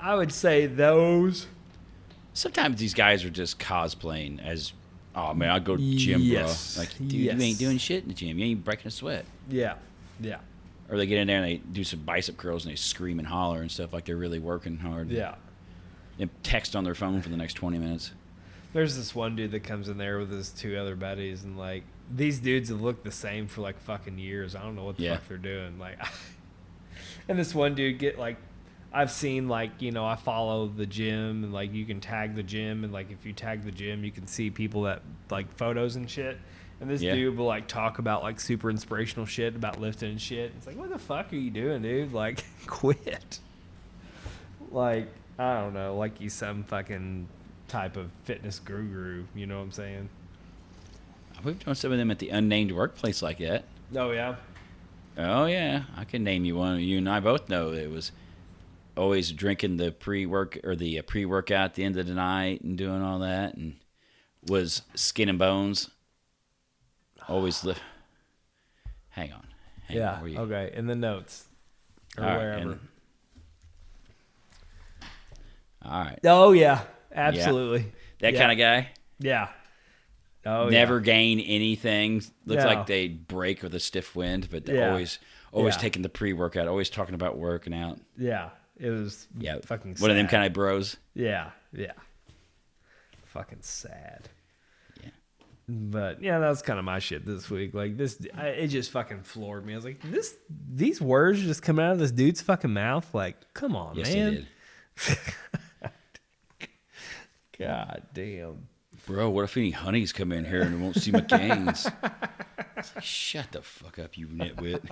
[0.00, 1.46] I would say those.
[2.34, 4.72] Sometimes these guys are just cosplaying as,
[5.16, 6.74] oh man, I'll go to the gym, Yes.
[6.76, 6.82] bro.
[6.84, 7.36] Like, dude, Yes.
[7.36, 8.38] you ain't doing shit in the gym.
[8.38, 9.24] You ain't breaking a sweat.
[9.50, 9.74] Yeah,
[10.20, 10.38] yeah,
[10.88, 13.26] Or they get in there and they do some bicep curls and they scream and
[13.26, 15.10] holler and stuff like they're really working hard.
[15.10, 15.34] yeah.
[16.20, 18.12] And text on their phone for the next 20 minutes.
[18.72, 21.84] There's this one dude that comes in there with his two other buddies, and like
[22.14, 24.54] these dudes have looked the same for like fucking years.
[24.54, 25.14] I don't know what the Yeah.
[25.16, 25.78] fuck they're doing.
[25.78, 25.98] Like,
[27.28, 28.36] and this one dude get like,
[28.92, 32.42] I've seen like you know I follow the gym and like you can tag the
[32.42, 35.96] gym and like if you tag the gym you can see people that like photos
[35.96, 36.38] and shit.
[36.80, 37.14] And this Yeah.
[37.14, 40.52] dude will like talk about like super inspirational shit about lifting and shit.
[40.56, 42.12] It's like, what the fuck are you doing, dude?
[42.12, 43.40] Like, quit.
[44.70, 47.28] Like, I don't know, like you some fucking
[47.68, 49.24] type of fitness guru.
[49.34, 50.08] You know what I'm saying?
[51.44, 53.64] We've done some of them at the unnamed workplace like that.
[53.94, 54.36] Oh yeah.
[55.16, 56.80] Oh yeah, I can name you one.
[56.80, 58.12] You and I both know it was
[58.96, 62.76] always drinking the pre-work or the uh, pre-workout at the end of the night and
[62.76, 63.76] doing all that, and
[64.48, 65.90] was skin and bones.
[67.28, 67.80] Always lift.
[69.10, 69.46] Hang on.
[69.86, 70.20] Hang yeah.
[70.20, 70.70] On, Okay.
[70.74, 71.46] In the notes
[72.16, 72.70] or All right, wherever.
[72.72, 72.80] and-
[75.84, 76.82] all right, oh yeah.
[77.14, 77.86] Absolutely.
[78.20, 78.38] that Yeah.
[78.38, 78.90] kind of guy.
[79.20, 79.48] Yeah.
[80.46, 81.04] Oh Never Yeah.
[81.04, 82.22] gain anything.
[82.46, 82.68] Looks No.
[82.68, 84.90] like they break with a stiff wind, but they're Yeah.
[84.90, 85.18] always
[85.52, 85.80] always Yeah.
[85.80, 87.98] taking the pre-workout, always talking about working out.
[88.16, 88.50] Yeah.
[88.78, 90.96] It was Yeah, fucking one of them kind of bros.
[91.14, 91.92] Yeah, yeah.
[93.26, 94.28] Fucking sad.
[95.02, 95.10] Yeah.
[95.68, 97.74] But yeah, that was kind of my shit this week.
[97.74, 99.72] Like this, I, it just fucking floored me.
[99.72, 100.34] I was like, this,
[100.72, 103.12] these words just coming out of this dude's fucking mouth.
[103.14, 104.46] Like, come on, Yes, man.
[107.58, 108.68] God damn.
[109.06, 111.86] Bro, what if any honeys come in here and they won't see my gains?
[112.02, 112.12] Like,
[113.02, 114.88] Shut the fuck up, you nitwit.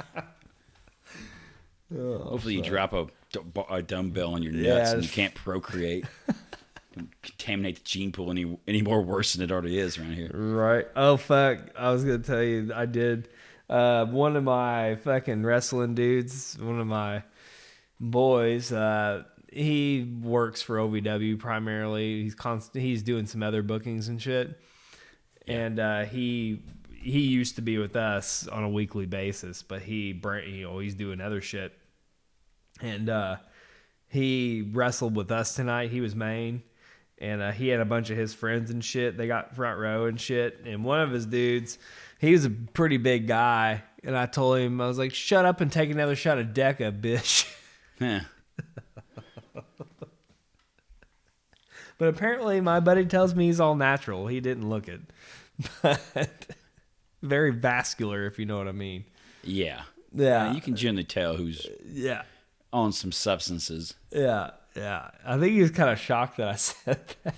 [1.95, 3.07] Hopefully you drop a,
[3.71, 6.05] a dumbbell on your nuts and you can't procreate.
[7.23, 10.31] Contaminate the gene pool any any more worse than it already is around here.
[10.33, 10.87] Right.
[10.97, 11.59] Oh fuck.
[11.77, 13.29] I was gonna tell you I did.
[13.69, 17.23] Uh, one of my fucking wrestling dudes, one of my
[18.01, 19.25] boys, uh,
[19.57, 22.23] he works for OVW primarily.
[22.23, 24.61] He's const- he's doing some other bookings and shit.
[25.47, 30.21] And uh, he he used to be with us on a weekly basis, but he
[30.23, 31.73] you know he's doing other shit.
[32.83, 33.37] And uh,
[34.09, 35.91] he wrestled with us tonight.
[35.91, 36.63] He was main,
[37.19, 39.17] and uh, he had a bunch of his friends and shit.
[39.17, 40.61] They got front row and shit.
[40.67, 41.79] And one of his dudes,
[42.19, 45.63] he was a pretty big guy, and I told him I was like, "Shut up
[45.63, 47.51] and take another shot of Deca, bitch."
[47.99, 48.21] Huh.
[51.99, 54.27] But apparently, my buddy tells me he's all natural.
[54.27, 55.01] He didn't look it,
[55.81, 55.99] but
[57.23, 59.07] very vascular, if you know what I mean.
[59.43, 59.81] Yeah.
[60.13, 60.53] Yeah.
[60.53, 62.25] You can generally tell who's Yeah,
[62.71, 63.95] on some substances.
[64.13, 65.09] yeah, yeah.
[65.25, 67.35] I think he was kind of shocked that I said that.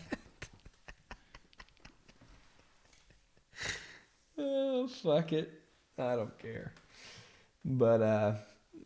[4.38, 5.52] oh fuck it,
[5.98, 6.72] I don't care.
[7.64, 8.32] But uh,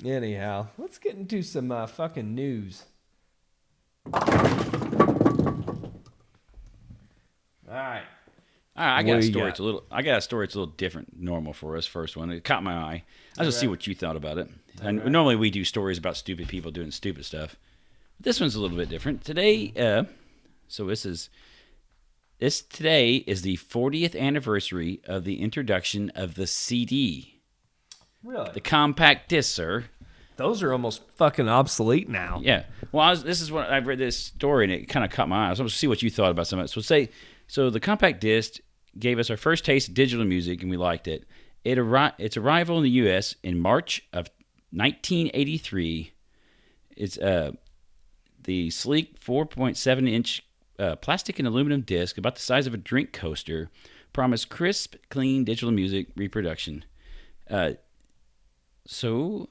[0.05, 2.85] anyhow, let's get into some uh, fucking news.
[4.07, 4.13] All
[7.69, 8.03] right.
[8.75, 9.51] All right, I got a story.
[9.51, 9.85] It's a little.
[9.91, 10.45] I got a story.
[10.45, 11.87] It's a little different, normal for us.
[11.87, 13.05] First one, it caught my eye.
[13.39, 14.49] I just see what you thought about it.
[14.83, 17.57] And normally we do stories about stupid people doing stupid stuff.
[18.19, 19.25] But This one's a little bit different.
[19.25, 20.05] Today, uh,
[20.69, 21.29] so this is
[22.39, 27.41] this today is the 40th anniversary of the introduction of the CD,
[28.25, 28.51] Really?
[28.53, 29.85] the compact disc, sir.
[30.43, 32.41] Those are almost fucking obsolete now.
[32.43, 32.65] Yeah.
[32.91, 35.45] Well, was, this is what I've read this story and it kind of caught my
[35.45, 35.47] eye.
[35.47, 36.69] I was supposed to see what you thought about some of it.
[36.69, 37.11] So say,
[37.47, 38.55] so the compact disc
[38.99, 41.27] gave us our first taste of digital music and we liked it.
[41.63, 43.37] It arri- its arrival in the U.S.
[43.45, 44.31] in March of
[44.73, 46.13] 1983.
[46.97, 47.53] It's uh,
[48.43, 50.45] the sleek 4.7 inch
[50.77, 53.71] uh, plastic and aluminum disc, about the size of a drink coaster,
[54.13, 56.85] promised crisp, clean digital music reproduction.
[57.49, 57.75] Uh,
[58.85, 59.49] so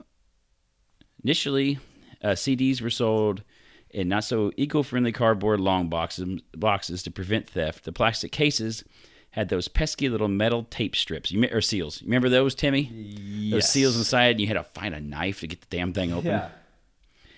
[1.24, 1.80] Initially,
[2.24, 3.44] uh, CDs were sold
[3.90, 7.84] in not so eco-friendly cardboard long boxes boxes to prevent theft.
[7.84, 8.84] The plastic cases
[9.32, 12.02] had those pesky little metal tape strips you, or seals.
[12.02, 12.90] You remember those, Timmy?
[12.94, 13.52] Yes.
[13.54, 16.12] Those seals inside, and you had to find a knife to get the damn thing
[16.12, 16.28] open.
[16.32, 16.50] Yeah.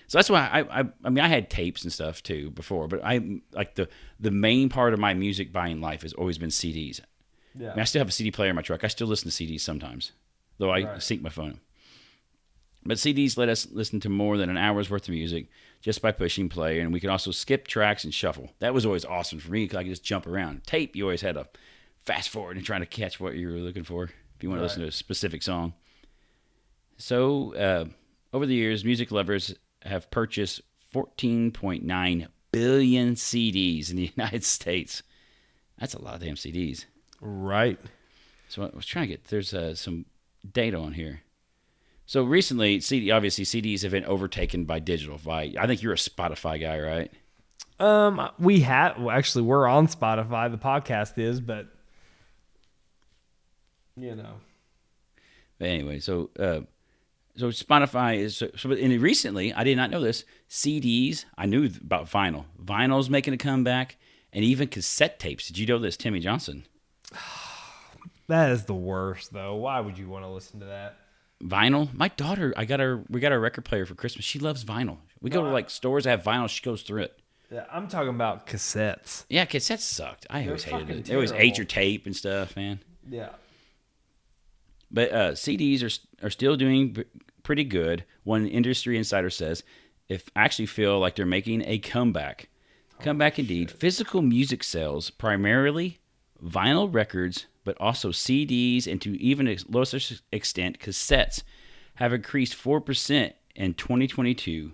[0.08, 3.00] So that's why I, I I mean I had tapes and stuff too before, but
[3.04, 3.88] I like the
[4.20, 7.00] the main part of my music buying life has always been CDs.
[7.56, 7.68] Yeah.
[7.70, 8.82] I, mean, I still have a CD player in my truck.
[8.84, 10.12] I still listen to CDs sometimes,
[10.58, 11.02] though I Right.
[11.02, 11.60] sync my phone.
[12.86, 15.48] But CDs let us listen to more than an hour's worth of music
[15.80, 18.50] just by pushing play, and we could also skip tracks and shuffle.
[18.58, 20.64] That was always awesome for me because I could just jump around.
[20.64, 21.46] Tape, you always had to
[22.04, 24.62] fast forward and trying to catch what you were looking for if you want to
[24.62, 25.74] listen to a specific song.
[26.96, 27.86] So, uh,
[28.32, 30.60] over the years, music lovers have purchased
[30.94, 35.02] 14.9 billion CDs in the United States.
[35.78, 36.84] That's a lot of damn CDs.
[37.20, 37.78] Right.
[38.48, 40.06] So I was trying to get there's uh, some
[40.52, 41.22] data on here.
[42.06, 45.18] So recently, CD obviously CDs have been overtaken by digital.
[45.18, 47.10] By I think you're a Spotify guy, right?
[47.80, 50.50] Um, we have well, actually we're on Spotify.
[50.50, 51.68] The podcast is, but
[53.96, 54.34] you know,
[55.58, 56.60] But anyway, so uh,
[57.36, 58.70] so Spotify is so, so.
[58.72, 60.24] And recently, I did not know this.
[60.50, 62.44] CDs, I knew about vinyl.
[62.62, 63.96] Vinyl's making a comeback,
[64.32, 65.46] and even cassette tapes.
[65.46, 66.66] Did you know this, Timmy Johnson?
[68.28, 69.54] that is the worst though.
[69.54, 70.98] Why would you want to listen to that?
[71.42, 71.92] Vinyl.
[71.92, 73.04] My daughter, I got her.
[73.08, 74.24] We got her record player for Christmas.
[74.24, 74.98] She loves vinyl.
[75.20, 76.48] We go to like stores that have vinyl.
[76.48, 77.18] She goes through it.
[77.50, 79.24] Yeah, I'm talking about cassettes.
[79.28, 80.26] Yeah, cassettes sucked.
[80.30, 81.04] I always hated it.
[81.04, 81.56] They always ate terrible.
[81.58, 82.80] your tape and stuff, man.
[83.08, 83.30] Yeah.
[84.90, 87.04] But uh, CDs are are still doing
[87.42, 88.04] pretty good.
[88.22, 89.62] One industry insider says,
[90.08, 92.48] "If I actually feel like they're making a comeback,
[93.00, 93.70] comeback indeed.
[93.70, 95.98] Physical music sales, primarily
[96.44, 99.98] vinyl records, but also CDs, and to even a lesser
[100.32, 101.42] extent cassettes,
[101.96, 104.72] have increased four percent in 2022."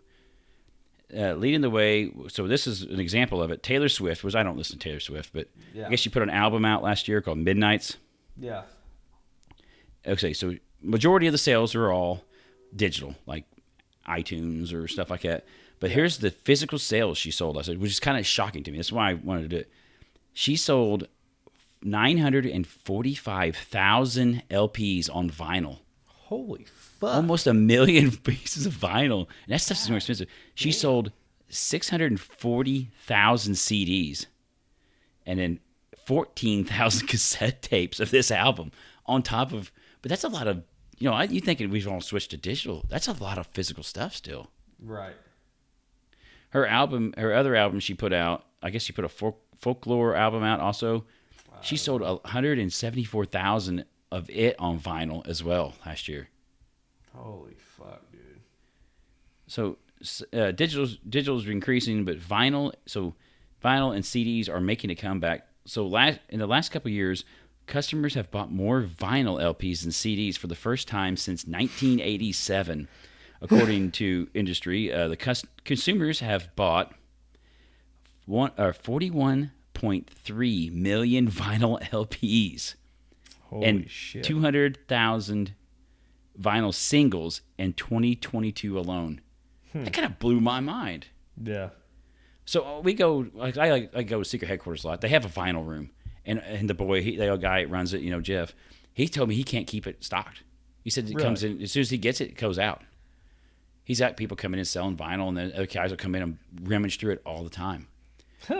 [1.12, 3.64] Uh, leading the way, so this is an example of it.
[3.64, 5.88] Taylor Swift was I don't listen to Taylor Swift, but Yeah.
[5.88, 7.96] I guess she put an album out last year called Midnights
[8.38, 8.62] Yeah.
[10.06, 12.22] okay, so majority of the sales are all
[12.74, 13.44] digital, like
[14.08, 15.44] iTunes or stuff like that.
[15.80, 18.76] But here's the physical sales she sold us, which is kind of shocking to me.
[18.78, 19.70] That's why I wanted to do it.
[20.32, 21.08] She sold
[21.82, 25.78] 945,000 LPs on vinyl.
[26.06, 27.14] Holy fuck.
[27.14, 29.28] Almost a million pieces of vinyl.
[29.44, 30.28] And that stuff's more expensive.
[30.54, 31.12] She sold
[31.48, 34.26] 640,000 CDs
[35.26, 35.60] and then
[36.06, 38.72] 14,000 cassette tapes of this album
[39.06, 40.62] on top of, but that's a lot of,
[40.98, 42.84] you know, I, you thinking we've all switched to digital.
[42.88, 44.50] That's a lot of physical stuff still.
[44.78, 45.14] Right.
[46.50, 50.14] Her album, her other album she put out, I guess she put a folk, folklore
[50.14, 51.04] album out also.
[51.62, 56.28] She sold 174,000 of it on vinyl as well last year.
[57.14, 58.40] Holy fuck, dude.
[59.46, 59.78] So
[60.32, 62.72] uh, digital's digital's increasing, but vinyl.
[62.86, 63.14] So
[63.62, 65.46] vinyl and CDs are making a comeback.
[65.64, 67.24] So last in the last couple years,
[67.66, 72.88] customers have bought more vinyl LPs than CDs for the first time since 1987,
[73.40, 74.92] according to industry.
[74.92, 76.94] Uh, the cus- consumers have bought
[78.26, 78.72] one uh,
[79.80, 82.74] 41.3 million vinyl LPs
[83.44, 83.90] Holy and
[84.22, 85.54] 200,000
[86.40, 89.20] vinyl singles in 2022 alone.
[89.74, 91.06] That kind of blew my mind.
[91.42, 91.70] yeah.
[92.46, 95.00] So uh, we go, like I like I go to secret headquarters a lot.
[95.02, 95.90] They have a vinyl room,
[96.26, 98.56] and and the boy, he, the guy that runs it, you know, Jeff,
[98.92, 100.42] he told me he can't keep it stocked.
[100.82, 101.22] He said it Really?
[101.22, 102.82] comes in as soon as he gets it, it goes out.
[103.84, 106.38] He's got people coming in selling vinyl, and then other guys will come in and
[106.62, 107.86] rummage through it all the time.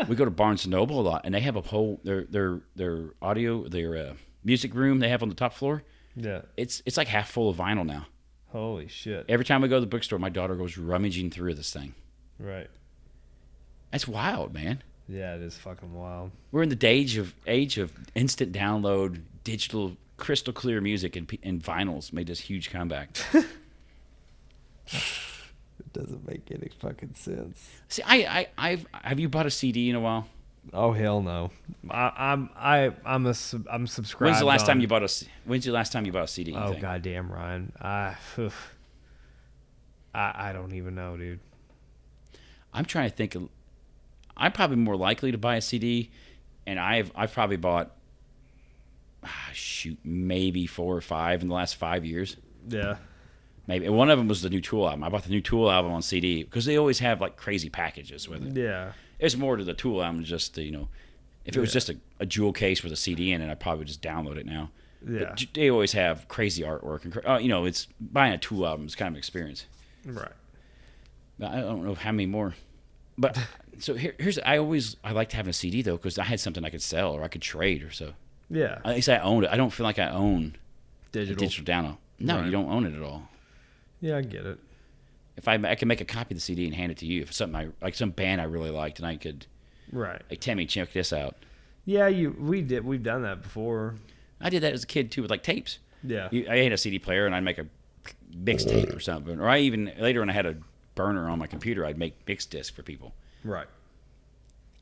[0.09, 2.61] We go to Barnes and Noble a lot, and they have a whole their their
[2.77, 4.15] their audio their uh,
[4.45, 5.83] music room they have on the top floor.
[6.17, 6.43] Yeah.
[6.57, 8.07] It's it's like half full of vinyl now.
[8.49, 9.27] Holy shit.
[9.29, 11.95] Every time we go to the bookstore, my daughter goes rummaging through this thing.
[12.39, 12.69] Right.
[13.93, 14.83] That's wild, man.
[15.09, 16.31] Yeah, it is fucking wild.
[16.53, 21.63] We're in the age of age of instant download, digital, crystal clear music, and, and
[21.63, 23.17] vinyls made this huge comeback.
[25.93, 27.69] It doesn't make any fucking sense.
[27.89, 30.27] See, I, I, I've have you bought a CD in a while?
[30.73, 31.51] Oh hell no.
[31.89, 34.31] I, I'm I I'm a sub, I'm subscribed.
[34.31, 35.09] When's the last time you bought a?
[35.09, 36.55] c- When's the last time you bought a CD?
[36.55, 36.83] Oh think?
[36.83, 37.73] goddamn, Ryan.
[37.81, 38.75] I oof.
[40.15, 41.41] I, I don't even know, dude.
[42.73, 43.35] I'm trying to think.
[43.35, 43.49] Of,
[44.37, 46.11] I'm probably more likely to buy a CD,
[46.67, 47.97] and I've I've probably bought
[49.25, 52.37] ah, shoot maybe four or five in the last five years.
[52.69, 52.97] Yeah.
[53.71, 55.05] Maybe one of them was the new Tool album.
[55.05, 58.29] I bought the new Tool album on CD because they always have like crazy packages
[58.29, 58.61] with it.
[58.61, 58.93] Yeah.
[59.21, 60.89] It's more to the Tool album, just the, you know,
[61.45, 61.75] if it was Yeah.
[61.75, 64.47] just a, a jewel case with a CD in it, I'd probably just download it
[64.47, 64.71] now.
[65.09, 65.21] Yeah.
[65.31, 68.87] But they always have crazy artwork and uh, you know, it's buying a Tool album
[68.87, 69.67] is kind of an experience.
[70.05, 70.33] Right.
[71.39, 72.55] But I don't know how many more.
[73.17, 73.39] But
[73.79, 76.65] so here, here's I always I liked having a CD though because I had something
[76.65, 78.15] I could sell or I could trade or so.
[78.51, 78.81] Yeah.
[78.85, 79.51] At least I owned it.
[79.53, 80.57] I don't feel like I own
[81.13, 81.37] Digital.
[81.47, 81.97] digital download.
[82.19, 82.47] No, Right.
[82.47, 83.29] you don't own it at all.
[84.01, 84.59] Yeah, I get it.
[85.37, 87.23] If I I can make a copy of the CD and hand it to you
[87.23, 89.47] if it's something I like some band I really liked and I could
[89.93, 90.21] Right.
[90.31, 91.37] like Timmy check this out.
[91.85, 93.95] Yeah, you we did we've done that before.
[94.41, 95.79] I did that as a kid too with like tapes.
[96.03, 96.29] Yeah.
[96.31, 97.67] You- I had a CD player and I'd make a
[98.35, 99.39] mixtape or something.
[99.41, 100.57] Or I even later when I had a
[100.95, 103.15] burner on my computer, I'd make mix disc for people.
[103.45, 103.67] Right.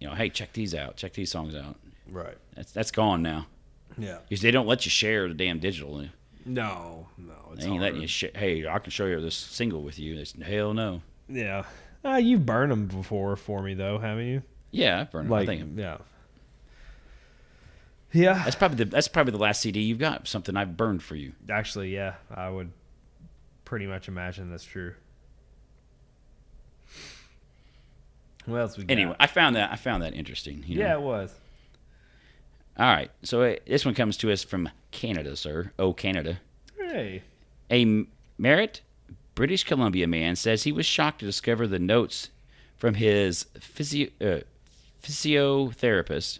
[0.00, 1.76] You know, hey, check these out, check these songs out.
[2.08, 2.36] Right.
[2.54, 3.46] That's that's gone now
[3.96, 4.18] Yeah.
[4.28, 6.00] because they don't let you share the damn digital.
[6.00, 6.06] Eh?
[6.48, 8.06] No, no, it's They ain't letting you.
[8.08, 10.18] Sh- hey, I can show you this single with you.
[10.18, 11.02] It's, hell no.
[11.28, 11.64] Yeah.
[12.02, 14.42] Uh, you've burned them before for me though, haven't you?
[14.70, 15.28] Yeah, I've burned.
[15.28, 15.98] Like, I think yeah.
[18.12, 18.42] Yeah.
[18.44, 20.26] that's probably the that's probably the last CD you've got.
[20.26, 21.32] Something I've burned for you.
[21.50, 22.70] Actually, yeah, I would
[23.66, 24.94] pretty much imagine that's true.
[28.46, 28.92] What else we got?
[28.92, 30.64] Anyway, I found that I found that interesting.
[30.66, 30.84] you know.
[30.84, 31.34] yeah, it was.
[32.78, 33.10] All right.
[33.22, 35.72] So uh, this one comes to us from Canada, sir.
[35.78, 36.40] Oh, Canada.
[36.78, 37.22] Hey.
[37.70, 38.06] A
[38.38, 38.82] Merritt,
[39.34, 42.30] British Columbia man says he was shocked to discover the notes
[42.76, 44.40] from his physio, uh,
[45.02, 46.38] physiotherapist.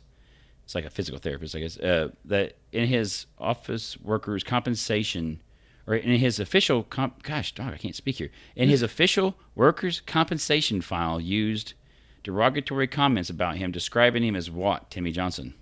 [0.64, 1.79] It's like a physical therapist, I guess.
[1.79, 5.40] Uh, that in his office workers' compensation,
[5.87, 8.31] or in his official comp, gosh, dog, I can't speak here.
[8.55, 11.74] In his official workers' compensation file, used
[12.22, 14.90] derogatory comments about him, describing him as what?
[14.90, 15.55] Timmy Johnson.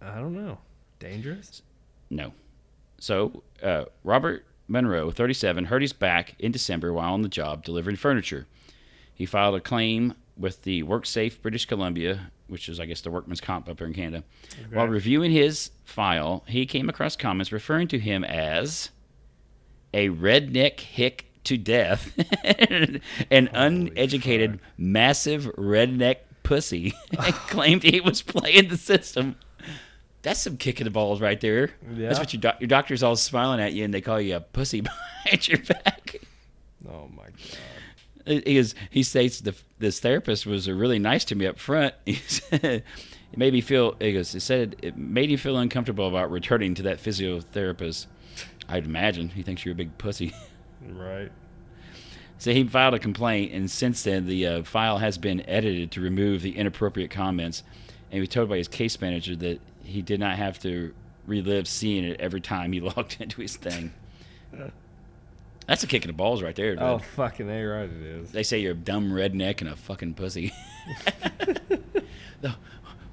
[0.00, 0.58] I don't know.
[0.98, 1.62] Dangerous?
[2.08, 2.32] No.
[2.98, 7.96] So, uh, Robert Monroe, 37, hurt his back in December while on the job delivering
[7.96, 8.46] furniture.
[9.14, 13.40] He filed a claim with the WorkSafe British Columbia, which is, I guess, the workman's
[13.40, 14.24] comp up here in Canada.
[14.72, 18.90] While reviewing his file, he came across comments referring to him as
[19.92, 22.12] a redneck hick to death,
[23.30, 29.36] an uneducated, massive redneck pussy, and claimed he was playing the system.
[30.22, 31.70] That's some kicking the balls right there.
[31.94, 32.08] Yeah.
[32.08, 34.40] That's what your doc- your doctor's all smiling at you, and they call you a
[34.40, 34.80] pussy
[35.24, 36.16] behind your back.
[36.88, 38.42] Oh my god.
[38.44, 41.94] He is, he states the this therapist was really nice to me up front.
[42.04, 42.84] He said
[43.32, 43.96] it made me feel.
[44.00, 44.32] He goes.
[44.32, 48.06] He said it made you feel uncomfortable about returning to that physiotherapist.
[48.68, 50.34] I'd imagine he thinks you're a big pussy.
[50.82, 51.30] Right.
[52.38, 56.00] So he filed a complaint, and since then the uh, file has been edited to
[56.00, 57.62] remove the inappropriate comments.
[58.10, 60.94] And he was told by his case manager that he did not have to
[61.26, 63.92] relive seeing it every time he logged into his thing.
[65.66, 66.72] That's a kick in the balls right there.
[66.74, 66.82] Dude.
[66.82, 68.32] Oh fucking A right it is.
[68.32, 70.52] They say you're a dumb redneck and a fucking pussy.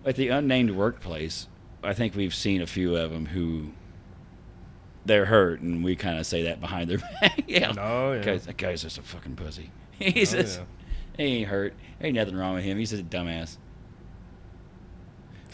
[0.05, 1.47] At the unnamed workplace,
[1.83, 3.71] I think we've seen a few of them who
[5.05, 7.43] they're hurt, and we kind of say that behind their back.
[7.45, 8.19] yeah, Oh, yeah.
[8.19, 9.69] that guy's, that guy's just a fucking pussy.
[9.99, 11.25] He's Oh, just, yeah.
[11.25, 11.73] he ain't hurt.
[11.99, 12.77] Ain't nothing wrong with him.
[12.77, 13.57] He's just a dumbass.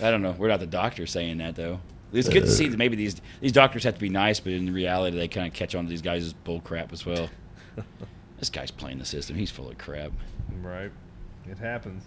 [0.04, 0.36] I don't know.
[0.38, 1.80] We're not the doctor saying that though.
[2.12, 4.72] It's good to see that maybe these these doctors have to be nice, but in
[4.72, 7.30] reality, they kind of catch on to these guys' bull crap as well.
[8.38, 9.36] this guy's playing the system.
[9.36, 10.12] He's full of crap.
[10.62, 10.92] Right.
[11.50, 12.04] It happens.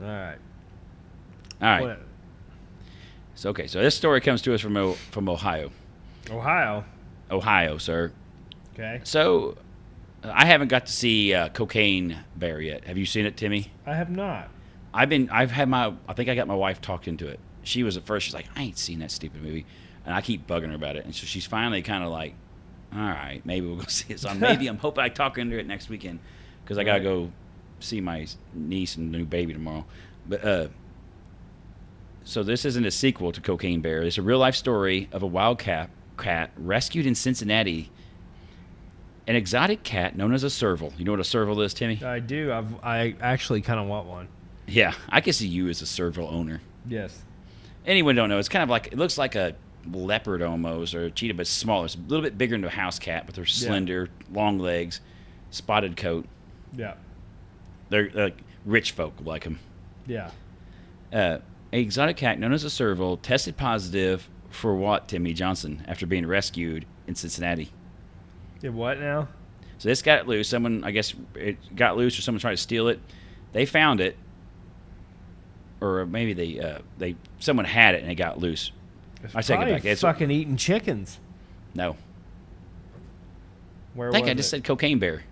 [0.00, 0.36] All right.
[1.60, 1.82] All right.
[1.82, 2.00] What-
[3.34, 5.70] So okay, so this story comes to us from O- from Ohio,
[6.30, 6.84] Ohio.
[7.30, 8.12] Ohio, sir.
[8.74, 9.00] Okay.
[9.04, 9.56] So
[10.24, 12.84] I haven't got to see uh, Cocaine Bear yet.
[12.84, 13.72] Have you seen it, Timmy?
[13.86, 14.48] I have not.
[14.98, 15.30] I've been.
[15.30, 15.92] I've had my.
[16.08, 17.38] I think I got my wife talked into it.
[17.62, 18.26] She was at first.
[18.26, 19.64] She's like, I ain't seen that stupid movie,
[20.04, 21.04] and I keep bugging her about it.
[21.04, 22.34] And so she's finally kind of like,
[22.92, 24.18] all right, maybe we'll go see it.
[24.18, 26.18] So I'm, maybe I'm hoping I talk her into it next weekend
[26.64, 27.30] because I gotta go
[27.78, 29.84] see my niece and new baby tomorrow.
[30.26, 30.68] But uh,
[32.24, 34.02] so this isn't a sequel to Cocaine Bear.
[34.02, 37.88] It's a real life story of a wild cat cat rescued in Cincinnati.
[39.28, 40.92] An exotic cat known as a serval.
[40.98, 42.02] You know what a serval is, Timmy?
[42.02, 42.50] I do.
[42.52, 44.26] I've, I actually kind of want one.
[44.68, 46.60] Yeah, I can see you as a serval owner.
[46.86, 47.22] Yes.
[47.86, 49.54] anyone don't know, it's kind of like it looks like a
[49.90, 51.86] leopard almost or a cheetah, but smaller.
[51.86, 55.00] It's a little bit bigger than a house cat, but they're slender, long legs,
[55.50, 56.26] spotted coat.
[56.76, 56.94] Yeah.
[57.88, 59.58] They're like rich folk like them.
[60.06, 60.30] Yeah.
[61.12, 61.38] Uh,
[61.72, 66.26] a exotic cat known as a serval tested positive for what, Timmy Johnson, after being
[66.26, 67.70] rescued in Cincinnati.
[68.60, 69.28] Did what now?
[69.78, 70.48] So this got loose.
[70.48, 73.00] Someone, I guess, it got loose, or someone tried to steal it.
[73.52, 74.16] They found it,
[75.80, 78.72] or maybe they uh, they someone had it and it got loose.
[79.22, 79.84] It's I take it back.
[79.84, 81.18] It's- fucking eating chickens.
[81.74, 81.96] No,
[83.94, 84.50] Where I think I just it?
[84.50, 85.22] said cocaine bear.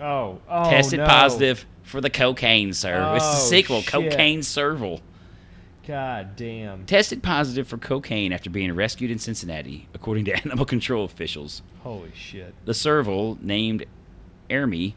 [0.00, 1.06] Oh, oh, Tested no.
[1.06, 3.14] positive for the cocaine, sir.
[3.16, 3.90] it's the Oh, sequel, shit.
[3.92, 5.00] Cocaine Serval.
[5.86, 6.86] God damn.
[6.86, 11.62] Tested positive for cocaine after being rescued in Cincinnati, according to animal control officials.
[11.82, 12.54] Holy shit.
[12.64, 13.84] The serval, named
[14.48, 14.94] Ermi,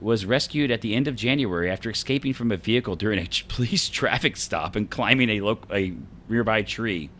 [0.00, 3.88] was rescued at the end of January after escaping from a vehicle during a police
[3.88, 5.94] traffic stop and climbing a, loc- a
[6.28, 7.10] nearby tree.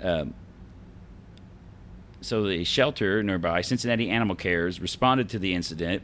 [0.00, 0.34] Um,
[2.20, 6.02] so the shelter nearby, Cincinnati Animal Cares, responded to the incident.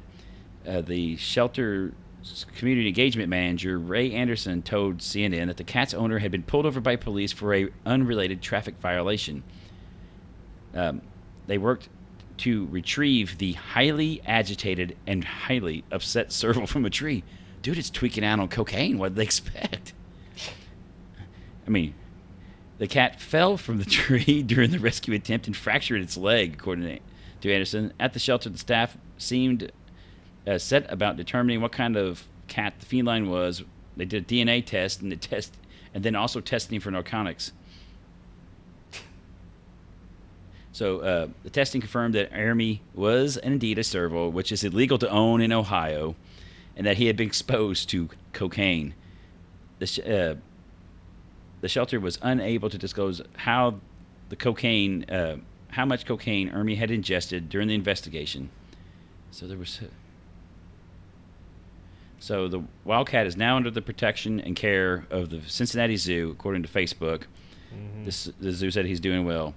[0.67, 1.95] Uh, the shelter
[2.57, 6.81] community engagement manager Ray Anderson told CNN that the cat's owner had been pulled over
[6.81, 9.43] by police for a unrelated traffic violation.
[10.75, 11.01] Um,
[11.47, 11.89] they worked
[12.41, 17.23] to retrieve the highly agitated and highly upset serval from a tree.
[17.63, 18.99] Dude, it's tweaking out on cocaine.
[18.99, 19.93] What did they expect?
[21.67, 21.95] I mean,
[22.79, 27.01] the cat fell from the tree during the rescue attempt and fractured its leg, according
[27.43, 27.93] to Anderson.
[28.01, 29.71] At the shelter, the staff seemed
[30.47, 33.63] uh, set about determining what kind of cat the feline was.
[33.97, 35.55] They did a DNA test and the test,
[35.93, 37.53] and then also testing for narcotics.
[40.73, 45.09] So uh, the testing confirmed that Ermi was indeed a serval, which is illegal to
[45.11, 46.15] own in Ohio,
[46.77, 48.95] and that he had been exposed to cocaine.
[49.81, 50.35] The, sh- uh,
[51.61, 53.81] the shelter was unable to disclose how
[54.29, 55.37] the cocaine, uh,
[55.69, 58.51] how much cocaine Ermi had ingested during the investigation.
[59.33, 59.81] So there was.
[62.21, 66.63] So the wildcat is now under the protection and care of the Cincinnati Zoo, according
[66.63, 67.23] to Facebook.
[68.05, 69.55] This, the zoo said he's doing well.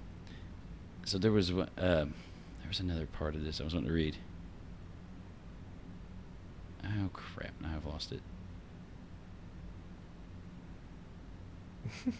[1.04, 4.16] So there was uh, there was another part of this I was wanting to read.
[6.84, 7.52] Oh crap!
[7.60, 8.20] Now I've lost it.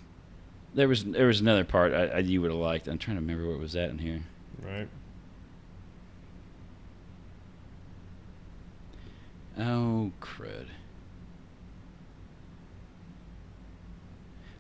[0.75, 2.87] there was there was another part I, I you would have liked.
[2.87, 4.23] I'm trying to remember what was that in here.
[4.63, 4.89] Right.
[9.59, 10.67] Oh crud.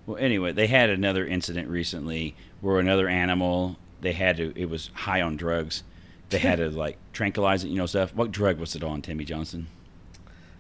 [0.07, 4.91] Well, anyway, they had another incident recently where another animal they had to it was
[4.95, 5.83] high on drugs.
[6.31, 8.15] They had to like tranquilize it, you know, stuff.
[8.15, 9.67] What drug was it on, Timmy Johnson?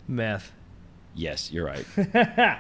[0.09, 0.53] Meth.
[1.14, 1.86] Yes, you're right.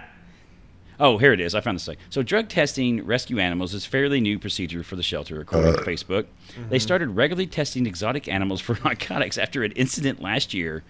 [1.00, 1.56] Oh, here it is.
[1.56, 1.96] I found this thing.
[2.08, 6.26] So, drug testing rescue animals is fairly new procedure for the shelter, according to Facebook.
[6.70, 10.84] They started regularly testing exotic animals for narcotics after an incident last year,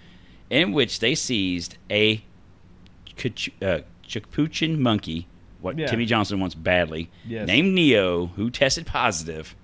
[0.51, 2.23] in which they seized a
[3.17, 5.27] Cachu- uh, monkey,
[5.63, 5.87] what Yeah.
[5.87, 7.47] Timmy Johnson wants badly, Yes.
[7.47, 9.55] named Neo, who tested positive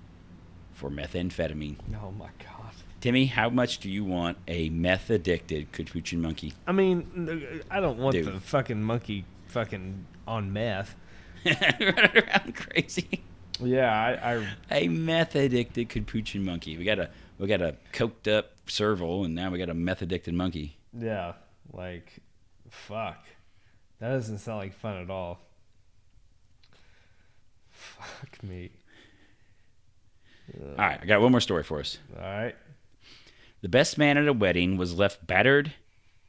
[0.81, 1.75] for methamphetamine.
[2.03, 2.73] Oh my god.
[3.01, 6.53] Timmy, how much do you want a meth addicted capuchin monkey?
[6.65, 8.25] I mean, uh, I don't want Dude.
[8.25, 10.95] the fucking monkey fucking on meth.
[11.45, 13.23] Running around crazy.
[13.59, 14.37] Yeah, I,
[14.71, 16.77] I a meth addicted capuchin monkey.
[16.77, 20.01] We got a we got a coked up serval, and now we got a meth
[20.01, 20.77] addicted monkey.
[20.97, 21.33] yeah,
[21.71, 22.17] like
[22.69, 23.23] fuck.
[23.99, 25.41] That doesn't sound like fun at all.
[27.69, 28.71] Fuck me.
[30.59, 31.97] All right, I got one more story for us.
[32.17, 32.55] All right.
[33.61, 35.73] The best man at a wedding was left battered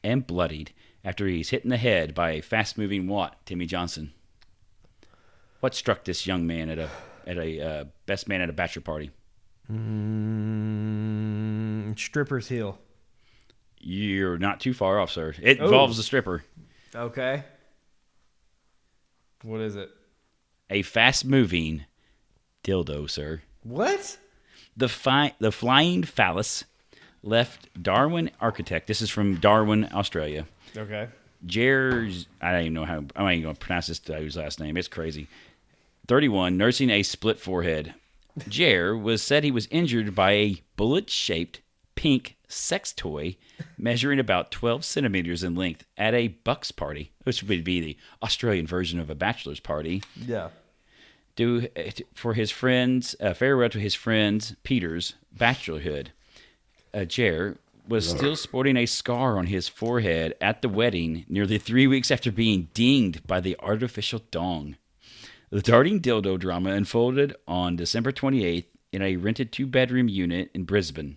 [0.04, 0.72] and bloodied
[1.04, 4.12] after he's hit in the head by a fast moving Watt, Timmy Johnson.
[5.60, 6.88] What struck this young man at a
[7.26, 9.10] at a uh, best man at a bachelor party?
[10.32, 12.78] Mm, stripper's heel.
[13.78, 15.34] You're not too far off, sir.
[15.40, 15.64] It Oh.
[15.64, 16.44] involves a stripper.
[16.94, 17.44] Okay.
[19.42, 19.90] What is it?
[20.70, 21.84] A fast moving
[22.64, 23.42] dildo, sir.
[23.62, 24.16] What?
[24.76, 26.64] The, fi- the flying phallus
[27.22, 28.86] left Darwin Architect.
[28.86, 30.46] This is from Darwin, Australia.
[30.76, 31.08] Okay.
[31.44, 34.36] Jer's, I don't even know how, I'm not even going to pronounce this uh, guy's
[34.36, 34.76] last name.
[34.76, 35.28] It's crazy.
[36.08, 37.94] 31, nursing a split forehead.
[38.48, 41.60] Jer was said he was injured by a bullet shaped
[41.94, 43.36] pink sex toy
[43.78, 48.66] measuring about 12 centimeters in length at a Bucks party, which would be the Australian
[48.66, 50.48] version of a bachelor's party Yeah.
[51.36, 51.68] Do
[52.14, 56.08] for his friends uh, farewell to his friends Peter's bachelorhood.
[56.92, 57.56] Uh, Jer
[57.88, 62.30] was still sporting a scar on his forehead at the wedding, nearly three weeks after
[62.30, 64.76] being dinged by the artificial dong.
[65.50, 71.16] The darting dildo drama unfolded on December 28th in a rented two-bedroom unit in Brisbane.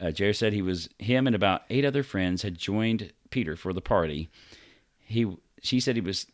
[0.00, 3.72] Uh, Jer said he was him and about eight other friends had joined Peter for
[3.72, 4.28] the party.
[4.98, 6.26] He she said he was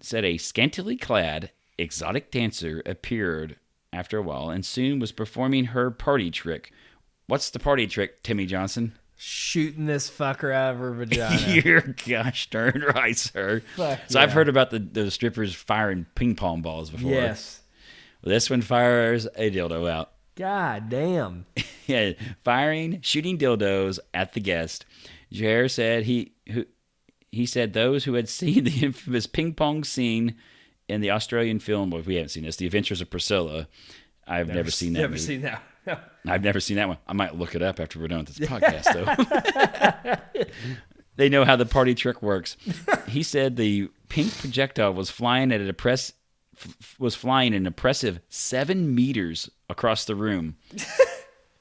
[0.00, 3.56] said a scantily clad exotic dancer appeared
[3.92, 6.72] after a while and soon was performing her party trick.
[7.26, 8.94] What's the party trick, Timmy Johnson?
[9.16, 11.60] Shooting this fucker out of her vagina.
[11.62, 13.62] You're gosh darn right, sir.
[13.76, 17.10] Fuck so I've heard about the, the strippers firing ping pong balls before.
[17.10, 17.60] yes.
[18.22, 20.12] Well, this one fires a dildo out.
[20.36, 21.46] God damn.
[21.86, 22.12] yeah,
[22.44, 24.86] firing, shooting dildos at the guest.
[25.32, 26.64] Jer said he who
[27.30, 30.36] he said those who had seen the infamous ping pong scene
[30.90, 31.90] in the Australian film.
[31.90, 32.56] Well, we haven't seen this.
[32.56, 33.68] The Adventures of Priscilla.
[34.26, 35.00] I've never, seen that.
[35.00, 35.22] Never movie.
[35.22, 35.62] seen that.
[36.26, 36.98] I've never seen that one.
[37.06, 40.44] I might look it up after we're done with this podcast, though.
[41.16, 42.56] they know how the party trick works.
[43.08, 46.12] He said the pink projectile was flying at an impress
[46.56, 50.56] f- was flying an impressive seven meters across the room.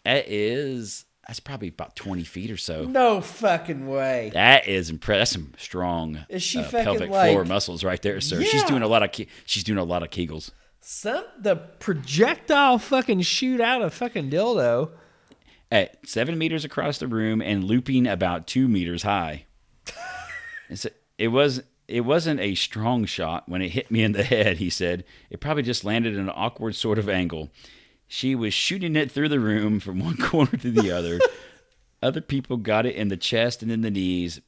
[0.04, 2.86] that is that's probably about twenty feet or so.
[2.86, 4.32] no fucking way.
[4.34, 5.20] That is impressive.
[5.20, 8.44] That's some strong Is she uh, pelvic like- floor muscles right there, sir.
[8.44, 10.50] She's doing a lot of ke- she's doing a lot of kegels.
[10.82, 14.90] Some the projectile fucking shoot out a fucking dildo.
[15.72, 19.46] at seven meters across the room and looping about two meters high.
[20.70, 24.58] A- it was it wasn't a strong shot when it hit me in the head.
[24.58, 27.50] He said it probably just landed in an awkward sort of angle.
[28.12, 31.20] She was shooting it through the room from one corner to the other.
[32.02, 34.40] Other people got it in the chest and in the knees,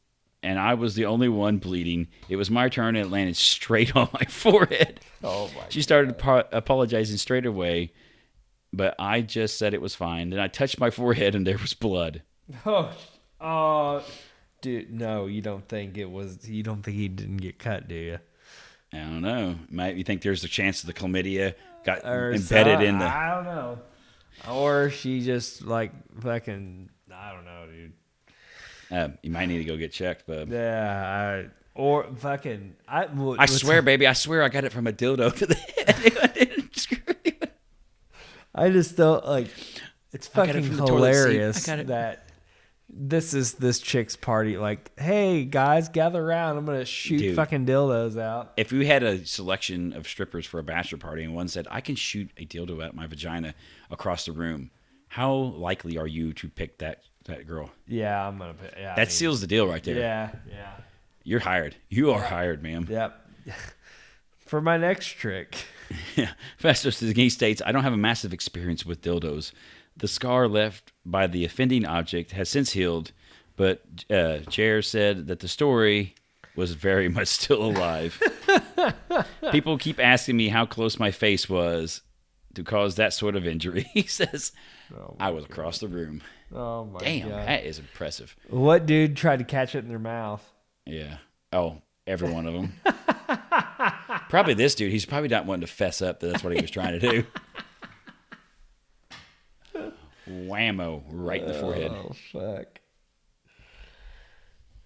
[0.42, 2.08] and I was the only one bleeding.
[2.30, 5.02] It was my turn, and it landed straight on my forehead.
[5.24, 7.92] Oh my She started apo- apologizing straight away,
[8.74, 10.30] but I just said it was fine.
[10.32, 12.24] Then I touched my forehead and there was blood.
[12.66, 12.92] Oh,
[13.40, 14.04] oh,
[14.62, 16.50] dude, no, you don't think it was?
[16.50, 18.20] You don't think he didn't get cut, do you?
[18.94, 19.56] I don't know.
[19.70, 21.54] Might you think there's a chance of the chlamydia
[21.84, 23.06] got Or embedded some- in the?
[23.06, 23.80] I don't know.
[24.50, 26.90] Or she just like fucking.
[27.14, 27.94] I don't know, dude.
[28.90, 30.50] Uh, you might need to go get checked, bub.
[30.52, 32.76] Yeah, I, or fucking.
[32.88, 33.08] I
[33.38, 36.18] I swear, baby, I swear I got it from a dildo to the head.
[36.24, 36.98] I didn't screw.
[38.56, 39.48] I just don't like.
[40.14, 41.20] It's fucking from the toilet seat.
[41.20, 41.88] hilarious I got it.
[41.88, 42.26] that
[42.94, 44.58] this is this chick's party.
[44.58, 46.58] Like, hey guys, gather around.
[46.58, 47.36] I'm gonna shoot Dude.
[47.36, 48.54] fucking dildos out.
[48.58, 51.82] If we had a selection of strippers for a bachelor party and one said, I
[51.82, 53.54] can shoot a dildo out my vagina
[53.90, 54.72] across the room,
[55.08, 57.70] how likely are you to pick that, that girl?
[57.88, 58.54] Yeah, I'm gonna.
[58.54, 59.98] Pick, Yeah, I That mean, seals the deal right there.
[59.98, 60.72] Yeah, yeah,
[61.24, 61.76] You're hired.
[61.90, 62.88] You are hired, ma'am.
[62.90, 63.18] yep.
[64.40, 65.56] For my next trick.
[66.16, 66.32] Yeah.
[66.58, 69.52] Festus he states, I don't have a massive experience with dildos.
[69.98, 73.12] The scar left by the offending object has since healed,
[73.58, 76.16] but uh, Jer said that the story
[76.56, 78.22] was very much still alive.
[79.52, 82.02] People keep asking me how close my face was
[82.56, 83.88] to cause that sort of injury.
[83.94, 84.52] He says,
[84.94, 86.22] Oh, I was across the room.
[86.54, 87.48] oh my Damn, god!
[87.48, 88.36] that is impressive.
[88.50, 90.44] What dude tried to catch it in their mouth?
[90.86, 91.18] Yeah.
[91.54, 92.74] Oh, every one of them.
[94.32, 94.92] Probably this dude.
[94.92, 97.26] He's probably not wanting to fess up that that's what he was trying to do.
[100.28, 101.92] Whammo, right in the forehead.
[101.92, 102.80] Oh fuck.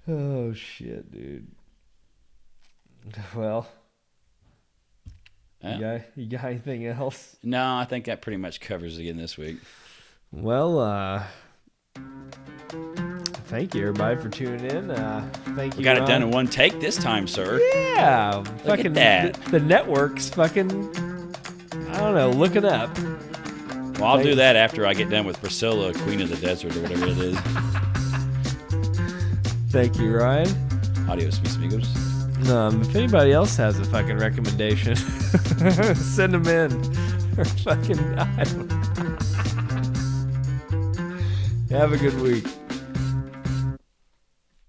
[0.08, 1.48] Oh shit, dude.
[3.36, 3.68] Well,
[5.62, 5.76] Yeah.
[5.76, 7.36] you got you got anything else?
[7.44, 9.58] No, I think that pretty much covers it again this week.
[10.32, 11.24] Well, uh
[13.46, 14.92] thank you everybody for tuning in.
[14.92, 15.80] Uh thank you.
[15.80, 17.60] We got it done in one take this time, sir.
[17.74, 19.34] Yeah, fucking that.
[19.46, 20.70] The, the network's fucking.
[21.90, 22.32] I don't know.
[22.32, 22.98] Looking up.
[24.00, 26.82] Well, I'll do that after I get done with Priscilla, Queen of the Desert, or
[26.82, 27.40] whatever it is.
[29.72, 30.50] Thank you, Ryan.
[31.10, 31.88] Adios, mis amigos.
[32.50, 34.96] Um, if anybody else has a fucking recommendation,
[35.96, 36.74] send them in.
[37.38, 38.00] Or fucking.
[38.20, 38.72] I don't...
[41.72, 42.46] Have a good week.